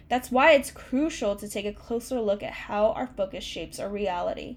That's 0.09 0.31
why 0.31 0.53
it's 0.53 0.71
crucial 0.71 1.37
to 1.37 1.49
take 1.49 1.67
a 1.67 1.73
closer 1.73 2.21
look 2.21 2.43
at 2.43 2.53
how 2.53 2.93
our 2.93 3.07
focus 3.07 3.45
shapes 3.45 3.79
our 3.79 3.89
reality. 3.89 4.57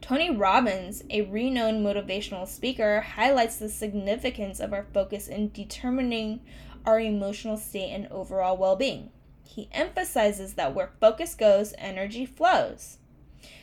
Tony 0.00 0.30
Robbins, 0.30 1.02
a 1.10 1.22
renowned 1.22 1.84
motivational 1.84 2.46
speaker, 2.46 3.00
highlights 3.00 3.56
the 3.56 3.68
significance 3.68 4.60
of 4.60 4.72
our 4.72 4.86
focus 4.94 5.26
in 5.26 5.50
determining 5.50 6.40
our 6.86 7.00
emotional 7.00 7.56
state 7.56 7.90
and 7.90 8.06
overall 8.08 8.56
well 8.56 8.76
being. 8.76 9.10
He 9.44 9.68
emphasizes 9.72 10.54
that 10.54 10.74
where 10.74 10.92
focus 11.00 11.34
goes, 11.34 11.74
energy 11.78 12.26
flows. 12.26 12.98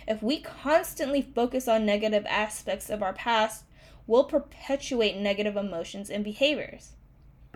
If 0.07 0.21
we 0.21 0.41
constantly 0.41 1.21
focus 1.21 1.67
on 1.67 1.85
negative 1.85 2.25
aspects 2.27 2.89
of 2.89 3.01
our 3.01 3.13
past, 3.13 3.65
we'll 4.07 4.25
perpetuate 4.25 5.17
negative 5.17 5.55
emotions 5.55 6.09
and 6.09 6.23
behaviors. 6.23 6.93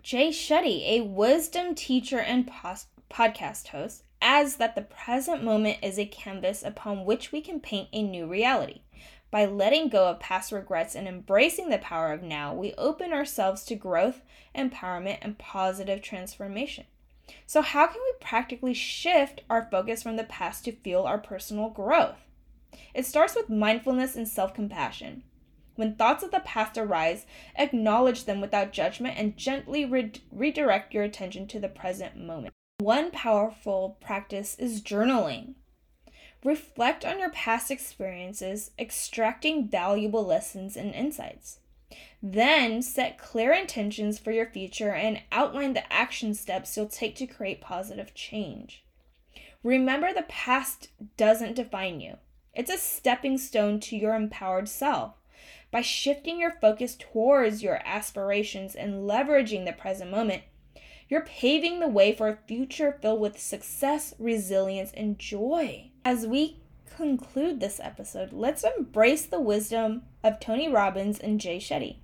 Jay 0.01 0.29
Shetty, 0.29 0.87
a 0.87 1.01
wisdom 1.01 1.75
teacher 1.75 2.19
and 2.19 2.47
pos- 2.47 2.87
podcast 3.09 3.67
host, 3.67 4.03
adds 4.21 4.55
that 4.55 4.73
the 4.75 4.81
present 4.81 5.43
moment 5.43 5.77
is 5.83 5.99
a 5.99 6.05
canvas 6.05 6.63
upon 6.63 7.03
which 7.03 7.31
we 7.31 7.41
can 7.41 7.59
paint 7.59 7.89
a 7.91 8.01
new 8.01 8.25
reality. 8.25 8.81
By 9.29 9.45
letting 9.45 9.89
go 9.89 10.07
of 10.07 10.19
past 10.19 10.51
regrets 10.51 10.95
and 10.95 11.07
embracing 11.07 11.69
the 11.69 11.77
power 11.77 12.13
of 12.13 12.23
now, 12.23 12.53
we 12.53 12.73
open 12.75 13.11
ourselves 13.11 13.63
to 13.65 13.75
growth, 13.75 14.21
empowerment, 14.55 15.17
and 15.21 15.37
positive 15.37 16.01
transformation. 16.01 16.85
So, 17.45 17.61
how 17.61 17.85
can 17.87 18.01
we 18.01 18.13
practically 18.21 18.73
shift 18.73 19.41
our 19.49 19.67
focus 19.69 20.01
from 20.01 20.15
the 20.15 20.23
past 20.23 20.65
to 20.65 20.71
fuel 20.71 21.05
our 21.05 21.19
personal 21.19 21.69
growth? 21.69 22.25
It 22.93 23.05
starts 23.05 23.35
with 23.35 23.49
mindfulness 23.49 24.15
and 24.15 24.27
self 24.27 24.53
compassion. 24.53 25.23
When 25.79 25.95
thoughts 25.95 26.23
of 26.23 26.31
the 26.31 26.41
past 26.41 26.77
arise, 26.77 27.25
acknowledge 27.55 28.25
them 28.25 28.41
without 28.41 28.73
judgment 28.73 29.17
and 29.17 29.37
gently 29.37 29.85
re- 29.85 30.11
redirect 30.29 30.93
your 30.93 31.05
attention 31.05 31.47
to 31.47 31.59
the 31.61 31.69
present 31.69 32.17
moment. 32.17 32.53
One 32.79 33.11
powerful 33.11 33.95
practice 34.01 34.55
is 34.59 34.81
journaling. 34.81 35.53
Reflect 36.43 37.05
on 37.05 37.17
your 37.17 37.29
past 37.29 37.71
experiences, 37.71 38.71
extracting 38.77 39.69
valuable 39.69 40.25
lessons 40.25 40.75
and 40.75 40.93
insights. 40.93 41.59
Then 42.21 42.81
set 42.81 43.17
clear 43.17 43.53
intentions 43.53 44.19
for 44.19 44.31
your 44.31 44.47
future 44.47 44.91
and 44.91 45.21
outline 45.31 45.75
the 45.75 45.93
action 45.93 46.33
steps 46.33 46.75
you'll 46.75 46.87
take 46.87 47.15
to 47.15 47.25
create 47.25 47.61
positive 47.61 48.13
change. 48.13 48.83
Remember, 49.63 50.11
the 50.11 50.23
past 50.23 50.89
doesn't 51.15 51.55
define 51.55 52.01
you, 52.01 52.17
it's 52.53 52.69
a 52.69 52.77
stepping 52.77 53.37
stone 53.37 53.79
to 53.79 53.95
your 53.95 54.13
empowered 54.13 54.67
self. 54.67 55.13
By 55.71 55.81
shifting 55.81 56.39
your 56.39 56.55
focus 56.59 56.95
towards 56.95 57.61
your 57.61 57.79
aspirations 57.85 58.73
and 58.73 59.07
leveraging 59.07 59.65
the 59.65 59.73
present 59.73 60.09
moment, 60.09 60.41
you're 61.07 61.21
paving 61.21 61.79
the 61.79 61.87
way 61.87 62.13
for 62.13 62.27
a 62.27 62.39
future 62.47 62.97
filled 63.01 63.21
with 63.21 63.39
success, 63.39 64.15
resilience, 64.17 64.91
and 64.95 65.19
joy. 65.19 65.91
As 66.03 66.25
we 66.25 66.57
conclude 66.95 67.59
this 67.59 67.79
episode, 67.79 68.33
let's 68.33 68.63
embrace 68.77 69.25
the 69.25 69.39
wisdom 69.39 70.03
of 70.23 70.39
Tony 70.39 70.67
Robbins 70.67 71.19
and 71.19 71.39
Jay 71.39 71.57
Shetty. 71.57 71.97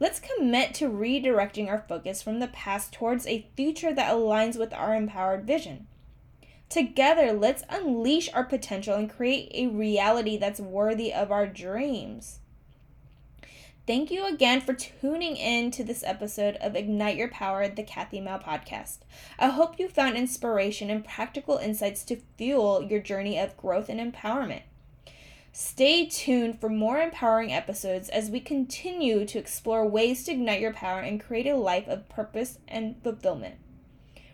Let's 0.00 0.20
commit 0.20 0.74
to 0.74 0.90
redirecting 0.90 1.68
our 1.68 1.84
focus 1.88 2.22
from 2.22 2.40
the 2.40 2.48
past 2.48 2.92
towards 2.92 3.26
a 3.26 3.48
future 3.56 3.92
that 3.94 4.12
aligns 4.12 4.58
with 4.58 4.72
our 4.72 4.94
empowered 4.94 5.46
vision. 5.46 5.86
Together, 6.68 7.32
let's 7.32 7.64
unleash 7.70 8.28
our 8.34 8.44
potential 8.44 8.94
and 8.94 9.10
create 9.10 9.50
a 9.54 9.66
reality 9.68 10.36
that's 10.36 10.60
worthy 10.60 11.12
of 11.12 11.32
our 11.32 11.46
dreams. 11.46 12.40
Thank 13.88 14.10
you 14.10 14.26
again 14.26 14.60
for 14.60 14.74
tuning 14.74 15.38
in 15.38 15.70
to 15.70 15.82
this 15.82 16.04
episode 16.04 16.56
of 16.56 16.76
Ignite 16.76 17.16
Your 17.16 17.28
Power, 17.28 17.66
the 17.68 17.82
Kathy 17.82 18.20
Mou 18.20 18.36
podcast. 18.36 18.98
I 19.38 19.48
hope 19.48 19.78
you 19.78 19.88
found 19.88 20.14
inspiration 20.14 20.90
and 20.90 21.02
practical 21.02 21.56
insights 21.56 22.04
to 22.04 22.20
fuel 22.36 22.82
your 22.82 23.00
journey 23.00 23.38
of 23.38 23.56
growth 23.56 23.88
and 23.88 23.98
empowerment. 23.98 24.60
Stay 25.52 26.04
tuned 26.04 26.60
for 26.60 26.68
more 26.68 27.00
empowering 27.00 27.50
episodes 27.50 28.10
as 28.10 28.28
we 28.28 28.40
continue 28.40 29.24
to 29.24 29.38
explore 29.38 29.88
ways 29.88 30.22
to 30.24 30.32
ignite 30.32 30.60
your 30.60 30.74
power 30.74 31.00
and 31.00 31.18
create 31.18 31.46
a 31.46 31.56
life 31.56 31.88
of 31.88 32.10
purpose 32.10 32.58
and 32.68 33.02
fulfillment. 33.02 33.54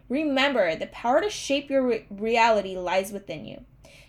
Remember, 0.09 0.75
the 0.75 0.89
power 0.89 1.21
to 1.21 1.31
shape 1.31 1.71
your 1.71 1.87
re- 1.87 2.07
reality 2.11 2.77
lies 2.77 3.13
within 3.13 3.45
you. 3.45 3.65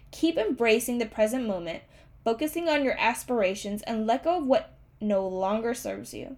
Keep 0.10 0.38
embracing 0.40 0.98
the 0.98 1.06
present 1.06 1.46
moment, 1.46 1.84
focusing 2.24 2.68
on 2.68 2.84
your 2.84 2.98
aspirations, 2.98 3.84
and 3.84 4.08
let 4.08 4.24
go 4.24 4.40
of 4.40 4.48
what 4.48 4.75
no 5.00 5.28
longer 5.28 5.74
serves 5.74 6.14
you. 6.14 6.38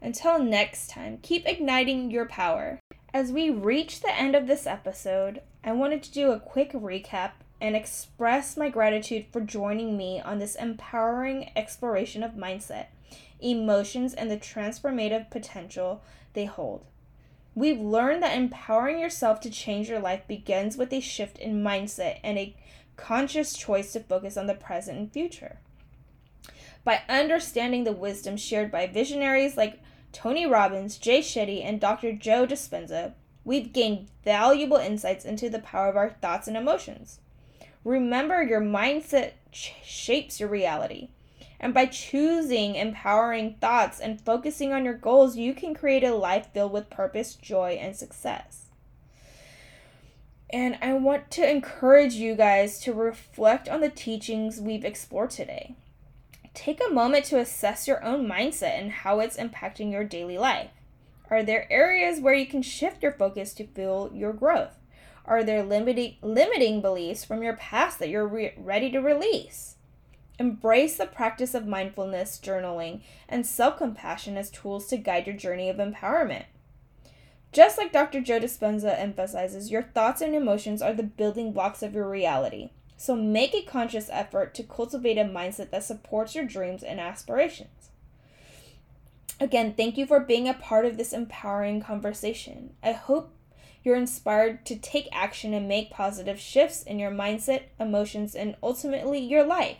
Until 0.00 0.38
next 0.42 0.90
time, 0.90 1.18
keep 1.22 1.48
igniting 1.48 2.10
your 2.10 2.26
power. 2.26 2.80
As 3.14 3.32
we 3.32 3.48
reach 3.48 4.00
the 4.00 4.14
end 4.14 4.34
of 4.34 4.46
this 4.46 4.66
episode, 4.66 5.40
I 5.62 5.72
wanted 5.72 6.02
to 6.02 6.12
do 6.12 6.30
a 6.30 6.40
quick 6.40 6.72
recap 6.72 7.32
and 7.60 7.74
express 7.74 8.56
my 8.56 8.68
gratitude 8.68 9.26
for 9.32 9.40
joining 9.40 9.96
me 9.96 10.20
on 10.20 10.38
this 10.38 10.56
empowering 10.56 11.50
exploration 11.56 12.22
of 12.22 12.32
mindset, 12.32 12.86
emotions, 13.40 14.12
and 14.12 14.30
the 14.30 14.36
transformative 14.36 15.30
potential 15.30 16.02
they 16.34 16.44
hold. 16.44 16.84
We've 17.54 17.80
learned 17.80 18.22
that 18.22 18.36
empowering 18.36 18.98
yourself 18.98 19.40
to 19.40 19.50
change 19.50 19.88
your 19.88 20.00
life 20.00 20.26
begins 20.26 20.76
with 20.76 20.92
a 20.92 21.00
shift 21.00 21.38
in 21.38 21.62
mindset 21.62 22.18
and 22.22 22.36
a 22.36 22.54
conscious 22.96 23.56
choice 23.56 23.92
to 23.92 24.00
focus 24.00 24.36
on 24.36 24.48
the 24.48 24.54
present 24.54 24.98
and 24.98 25.12
future 25.12 25.58
by 26.84 27.02
understanding 27.08 27.84
the 27.84 27.92
wisdom 27.92 28.36
shared 28.36 28.70
by 28.70 28.86
visionaries 28.86 29.56
like 29.56 29.80
Tony 30.12 30.46
Robbins, 30.46 30.98
Jay 30.98 31.20
Shetty, 31.20 31.64
and 31.64 31.80
Dr. 31.80 32.12
Joe 32.12 32.46
Dispenza, 32.46 33.14
we've 33.44 33.72
gained 33.72 34.08
valuable 34.22 34.76
insights 34.76 35.24
into 35.24 35.48
the 35.48 35.58
power 35.58 35.88
of 35.88 35.96
our 35.96 36.10
thoughts 36.10 36.46
and 36.46 36.56
emotions. 36.56 37.20
Remember, 37.84 38.42
your 38.42 38.60
mindset 38.60 39.32
ch- 39.50 39.74
shapes 39.82 40.38
your 40.38 40.48
reality. 40.48 41.08
And 41.58 41.72
by 41.72 41.86
choosing 41.86 42.74
empowering 42.74 43.56
thoughts 43.60 43.98
and 43.98 44.20
focusing 44.20 44.72
on 44.72 44.84
your 44.84 44.94
goals, 44.94 45.36
you 45.36 45.54
can 45.54 45.74
create 45.74 46.04
a 46.04 46.14
life 46.14 46.48
filled 46.52 46.72
with 46.72 46.90
purpose, 46.90 47.34
joy, 47.34 47.78
and 47.80 47.96
success. 47.96 48.66
And 50.50 50.78
I 50.82 50.92
want 50.92 51.30
to 51.32 51.50
encourage 51.50 52.14
you 52.14 52.34
guys 52.34 52.78
to 52.80 52.92
reflect 52.92 53.68
on 53.68 53.80
the 53.80 53.88
teachings 53.88 54.60
we've 54.60 54.84
explored 54.84 55.30
today 55.30 55.74
take 56.54 56.80
a 56.80 56.92
moment 56.92 57.24
to 57.26 57.38
assess 57.38 57.86
your 57.86 58.02
own 58.04 58.26
mindset 58.26 58.80
and 58.80 58.90
how 58.90 59.20
it's 59.20 59.36
impacting 59.36 59.90
your 59.92 60.04
daily 60.04 60.38
life. 60.38 60.70
Are 61.30 61.42
there 61.42 61.70
areas 61.70 62.20
where 62.20 62.34
you 62.34 62.46
can 62.46 62.62
shift 62.62 63.02
your 63.02 63.12
focus 63.12 63.52
to 63.54 63.66
fuel 63.66 64.10
your 64.14 64.32
growth? 64.32 64.78
Are 65.26 65.42
there 65.42 65.62
limiting, 65.62 66.16
limiting 66.22 66.80
beliefs 66.80 67.24
from 67.24 67.42
your 67.42 67.56
past 67.56 67.98
that 67.98 68.08
you're 68.08 68.26
re- 68.26 68.54
ready 68.56 68.90
to 68.90 69.00
release? 69.00 69.76
Embrace 70.38 70.96
the 70.96 71.06
practice 71.06 71.54
of 71.54 71.66
mindfulness, 71.66 72.40
journaling, 72.42 73.00
and 73.28 73.46
self 73.46 73.78
compassion 73.78 74.36
as 74.36 74.50
tools 74.50 74.86
to 74.88 74.96
guide 74.96 75.26
your 75.26 75.36
journey 75.36 75.68
of 75.68 75.76
empowerment. 75.76 76.44
Just 77.52 77.78
like 77.78 77.92
Dr. 77.92 78.20
Joe 78.20 78.40
Dispenza 78.40 78.98
emphasizes, 78.98 79.70
your 79.70 79.82
thoughts 79.82 80.20
and 80.20 80.34
emotions 80.34 80.82
are 80.82 80.92
the 80.92 81.04
building 81.04 81.52
blocks 81.52 81.82
of 81.82 81.94
your 81.94 82.08
reality. 82.08 82.70
So 82.96 83.16
make 83.16 83.54
a 83.54 83.62
conscious 83.62 84.08
effort 84.10 84.54
to 84.54 84.62
cultivate 84.62 85.18
a 85.18 85.24
mindset 85.24 85.70
that 85.70 85.84
supports 85.84 86.34
your 86.34 86.44
dreams 86.44 86.82
and 86.82 87.00
aspirations. 87.00 87.90
Again, 89.40 89.74
thank 89.76 89.98
you 89.98 90.06
for 90.06 90.20
being 90.20 90.48
a 90.48 90.54
part 90.54 90.86
of 90.86 90.96
this 90.96 91.12
empowering 91.12 91.80
conversation. 91.80 92.74
I 92.82 92.92
hope 92.92 93.34
you're 93.82 93.96
inspired 93.96 94.64
to 94.66 94.76
take 94.76 95.08
action 95.12 95.52
and 95.52 95.68
make 95.68 95.90
positive 95.90 96.40
shifts 96.40 96.82
in 96.82 96.98
your 96.98 97.10
mindset, 97.10 97.64
emotions, 97.78 98.34
and 98.34 98.56
ultimately 98.62 99.18
your 99.18 99.44
life. 99.44 99.76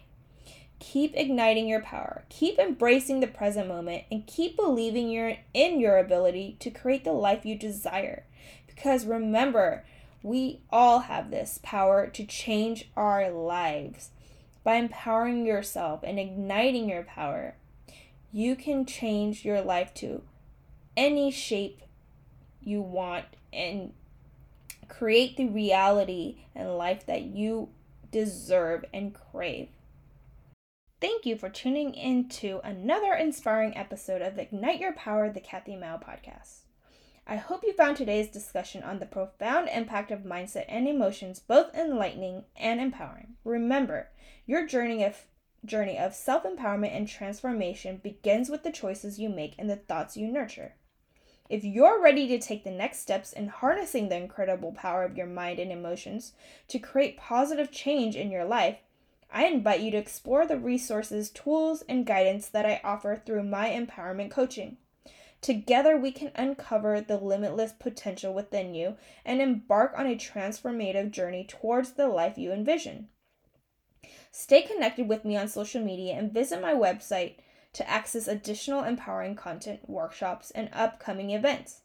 Keep 0.81 1.17
igniting 1.17 1.67
your 1.67 1.81
power. 1.81 2.25
Keep 2.29 2.59
embracing 2.59 3.21
the 3.21 3.27
present 3.27 3.69
moment 3.69 4.05
and 4.11 4.27
keep 4.27 4.57
believing 4.57 5.09
your 5.09 5.37
in 5.55 5.81
your 5.81 5.97
ability 5.99 6.57
to 6.61 6.71
create 6.71 7.05
the 7.05 7.13
life 7.13 7.47
you 7.47 7.57
desire. 7.57 8.25
Because 8.67 9.07
remember, 9.07 9.85
we 10.25 10.59
all 10.71 11.01
have 11.01 11.31
this 11.31 11.61
power 11.63 12.07
to 12.07 12.25
change 12.25 12.91
our 12.97 13.31
lives. 13.31 14.09
By 14.65 14.77
empowering 14.77 15.45
yourself 15.45 16.01
and 16.03 16.19
igniting 16.19 16.89
your 16.89 17.03
power, 17.03 17.57
you 18.33 18.57
can 18.57 18.87
change 18.87 19.45
your 19.45 19.61
life 19.61 19.93
to 19.97 20.23
any 20.97 21.31
shape 21.31 21.83
you 22.63 22.81
want 22.81 23.27
and 23.53 23.93
create 24.89 25.37
the 25.37 25.47
reality 25.47 26.39
and 26.55 26.79
life 26.79 27.05
that 27.05 27.25
you 27.25 27.69
deserve 28.11 28.87
and 28.95 29.15
crave. 29.15 29.69
Thank 31.03 31.27
you 31.27 31.37
for 31.37 31.51
tuning 31.51 31.93
in 31.93 32.31
to 32.31 32.63
another 32.65 33.13
inspiring 33.13 33.77
episode 33.77 34.23
of 34.23 34.39
Ignite 34.39 34.81
Your 34.81 34.95
Power, 34.95 35.29
the 35.29 35.41
Kathy 35.41 35.77
Mou 35.77 35.99
podcast. 35.99 36.64
I 37.27 37.37
hope 37.37 37.65
you 37.65 37.73
found 37.73 37.97
today's 37.97 38.29
discussion 38.29 38.83
on 38.83 38.99
the 38.99 39.07
profound 39.07 39.71
impact 39.71 40.11
of 40.11 40.25
mindset 40.25 40.67
and 40.69 40.87
emotions 40.87 41.41
both 41.41 41.75
enlightening 41.75 42.45
and 42.55 42.81
empowering. 42.81 43.37
Remember, 43.45 44.11
your 44.45 44.67
journey 44.67 45.03
of 45.03 45.27
journey 45.65 45.97
of 45.97 46.15
self-empowerment 46.15 46.95
and 46.95 47.09
transformation 47.09 47.97
begins 48.03 48.51
with 48.51 48.63
the 48.63 48.71
choices 48.71 49.19
you 49.19 49.31
make 49.31 49.55
and 49.59 49.71
the 49.71 49.77
thoughts 49.77 50.19
you 50.19 50.29
nurture. 50.29 50.75
If 51.49 51.65
you're 51.65 52.03
ready 52.03 52.29
to 52.29 52.39
take 52.39 52.63
the 52.63 52.71
next 52.71 53.01
steps 53.01 53.33
in 53.33 53.49
harnessing 53.49 54.11
the 54.11 54.17
incredible 54.17 54.73
power 54.73 55.03
of 55.05 55.17
your 55.17 55.27
mind 55.27 55.59
and 55.59 55.73
emotions 55.73 56.33
to 56.69 56.79
create 56.79 57.17
positive 57.17 57.71
change 57.71 58.17
in 58.17 58.31
your 58.31 58.45
life, 58.45 58.77
I 59.33 59.47
invite 59.47 59.81
you 59.81 59.91
to 59.93 59.97
explore 59.97 60.47
the 60.47 60.59
resources, 60.59 61.31
tools, 61.31 61.83
and 61.89 62.05
guidance 62.05 62.49
that 62.49 62.67
I 62.67 62.83
offer 62.85 63.23
through 63.25 63.45
my 63.45 63.71
empowerment 63.71 64.31
coaching. 64.31 64.77
Together, 65.45 65.95
we 65.99 66.11
can 66.11 66.33
uncover 66.37 67.03
the 67.03 67.19
limitless 67.19 67.73
potential 67.73 68.33
within 68.33 68.75
you 68.75 68.97
and 69.27 69.43
embark 69.43 69.93
on 69.95 70.07
a 70.07 70.17
transformative 70.17 71.11
journey 71.11 71.45
towards 71.45 71.93
the 71.93 72.09
life 72.09 72.39
you 72.39 72.51
envision. 72.51 73.09
Stay 74.31 74.63
connected 74.63 75.07
with 75.07 75.23
me 75.23 75.37
on 75.37 75.47
social 75.47 75.85
media 75.85 76.15
and 76.15 76.33
visit 76.33 76.63
my 76.63 76.73
website 76.73 77.35
to 77.75 77.87
access 77.87 78.27
additional 78.27 78.85
empowering 78.85 79.35
content, 79.35 79.87
workshops, 79.87 80.51
and 80.53 80.71
upcoming 80.73 81.29
events. 81.29 81.83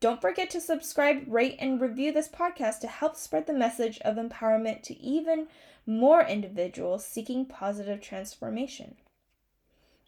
Don't 0.00 0.20
forget 0.20 0.50
to 0.50 0.60
subscribe, 0.60 1.22
rate, 1.28 1.58
and 1.60 1.80
review 1.80 2.10
this 2.10 2.28
podcast 2.28 2.80
to 2.80 2.88
help 2.88 3.14
spread 3.14 3.46
the 3.46 3.52
message 3.52 4.00
of 4.00 4.16
empowerment 4.16 4.82
to 4.82 4.98
even 5.00 5.46
more 5.86 6.22
individuals 6.22 7.04
seeking 7.04 7.46
positive 7.46 8.00
transformation. 8.00 8.96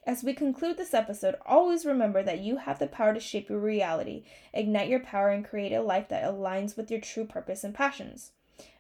As 0.04 0.24
we 0.24 0.34
conclude 0.34 0.78
this 0.78 0.94
episode, 0.94 1.36
always 1.46 1.86
remember 1.86 2.24
that 2.24 2.40
you 2.40 2.56
have 2.56 2.80
the 2.80 2.88
power 2.88 3.14
to 3.14 3.20
shape 3.20 3.48
your 3.48 3.60
reality, 3.60 4.24
ignite 4.52 4.88
your 4.88 4.98
power, 4.98 5.28
and 5.28 5.44
create 5.44 5.72
a 5.72 5.80
life 5.80 6.08
that 6.08 6.24
aligns 6.24 6.76
with 6.76 6.90
your 6.90 7.00
true 7.00 7.24
purpose 7.24 7.62
and 7.62 7.72
passions. 7.72 8.32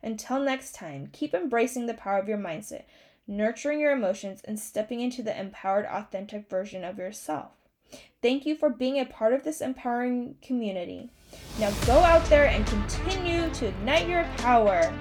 Until 0.02 0.40
next 0.40 0.74
time, 0.74 1.10
keep 1.12 1.32
embracing 1.32 1.86
the 1.86 1.94
power 1.94 2.18
of 2.18 2.28
your 2.28 2.38
mindset, 2.38 2.82
nurturing 3.28 3.78
your 3.78 3.92
emotions, 3.92 4.42
and 4.44 4.58
stepping 4.58 5.00
into 5.00 5.22
the 5.22 5.38
empowered, 5.38 5.86
authentic 5.86 6.50
version 6.50 6.82
of 6.82 6.98
yourself. 6.98 7.52
Thank 8.20 8.44
you 8.44 8.56
for 8.56 8.68
being 8.68 8.98
a 8.98 9.04
part 9.04 9.32
of 9.32 9.44
this 9.44 9.60
empowering 9.60 10.36
community. 10.42 11.10
Now 11.60 11.70
go 11.86 11.98
out 12.00 12.24
there 12.26 12.46
and 12.46 12.66
continue 12.66 13.48
to 13.54 13.68
ignite 13.68 14.08
your 14.08 14.24
power. 14.38 14.92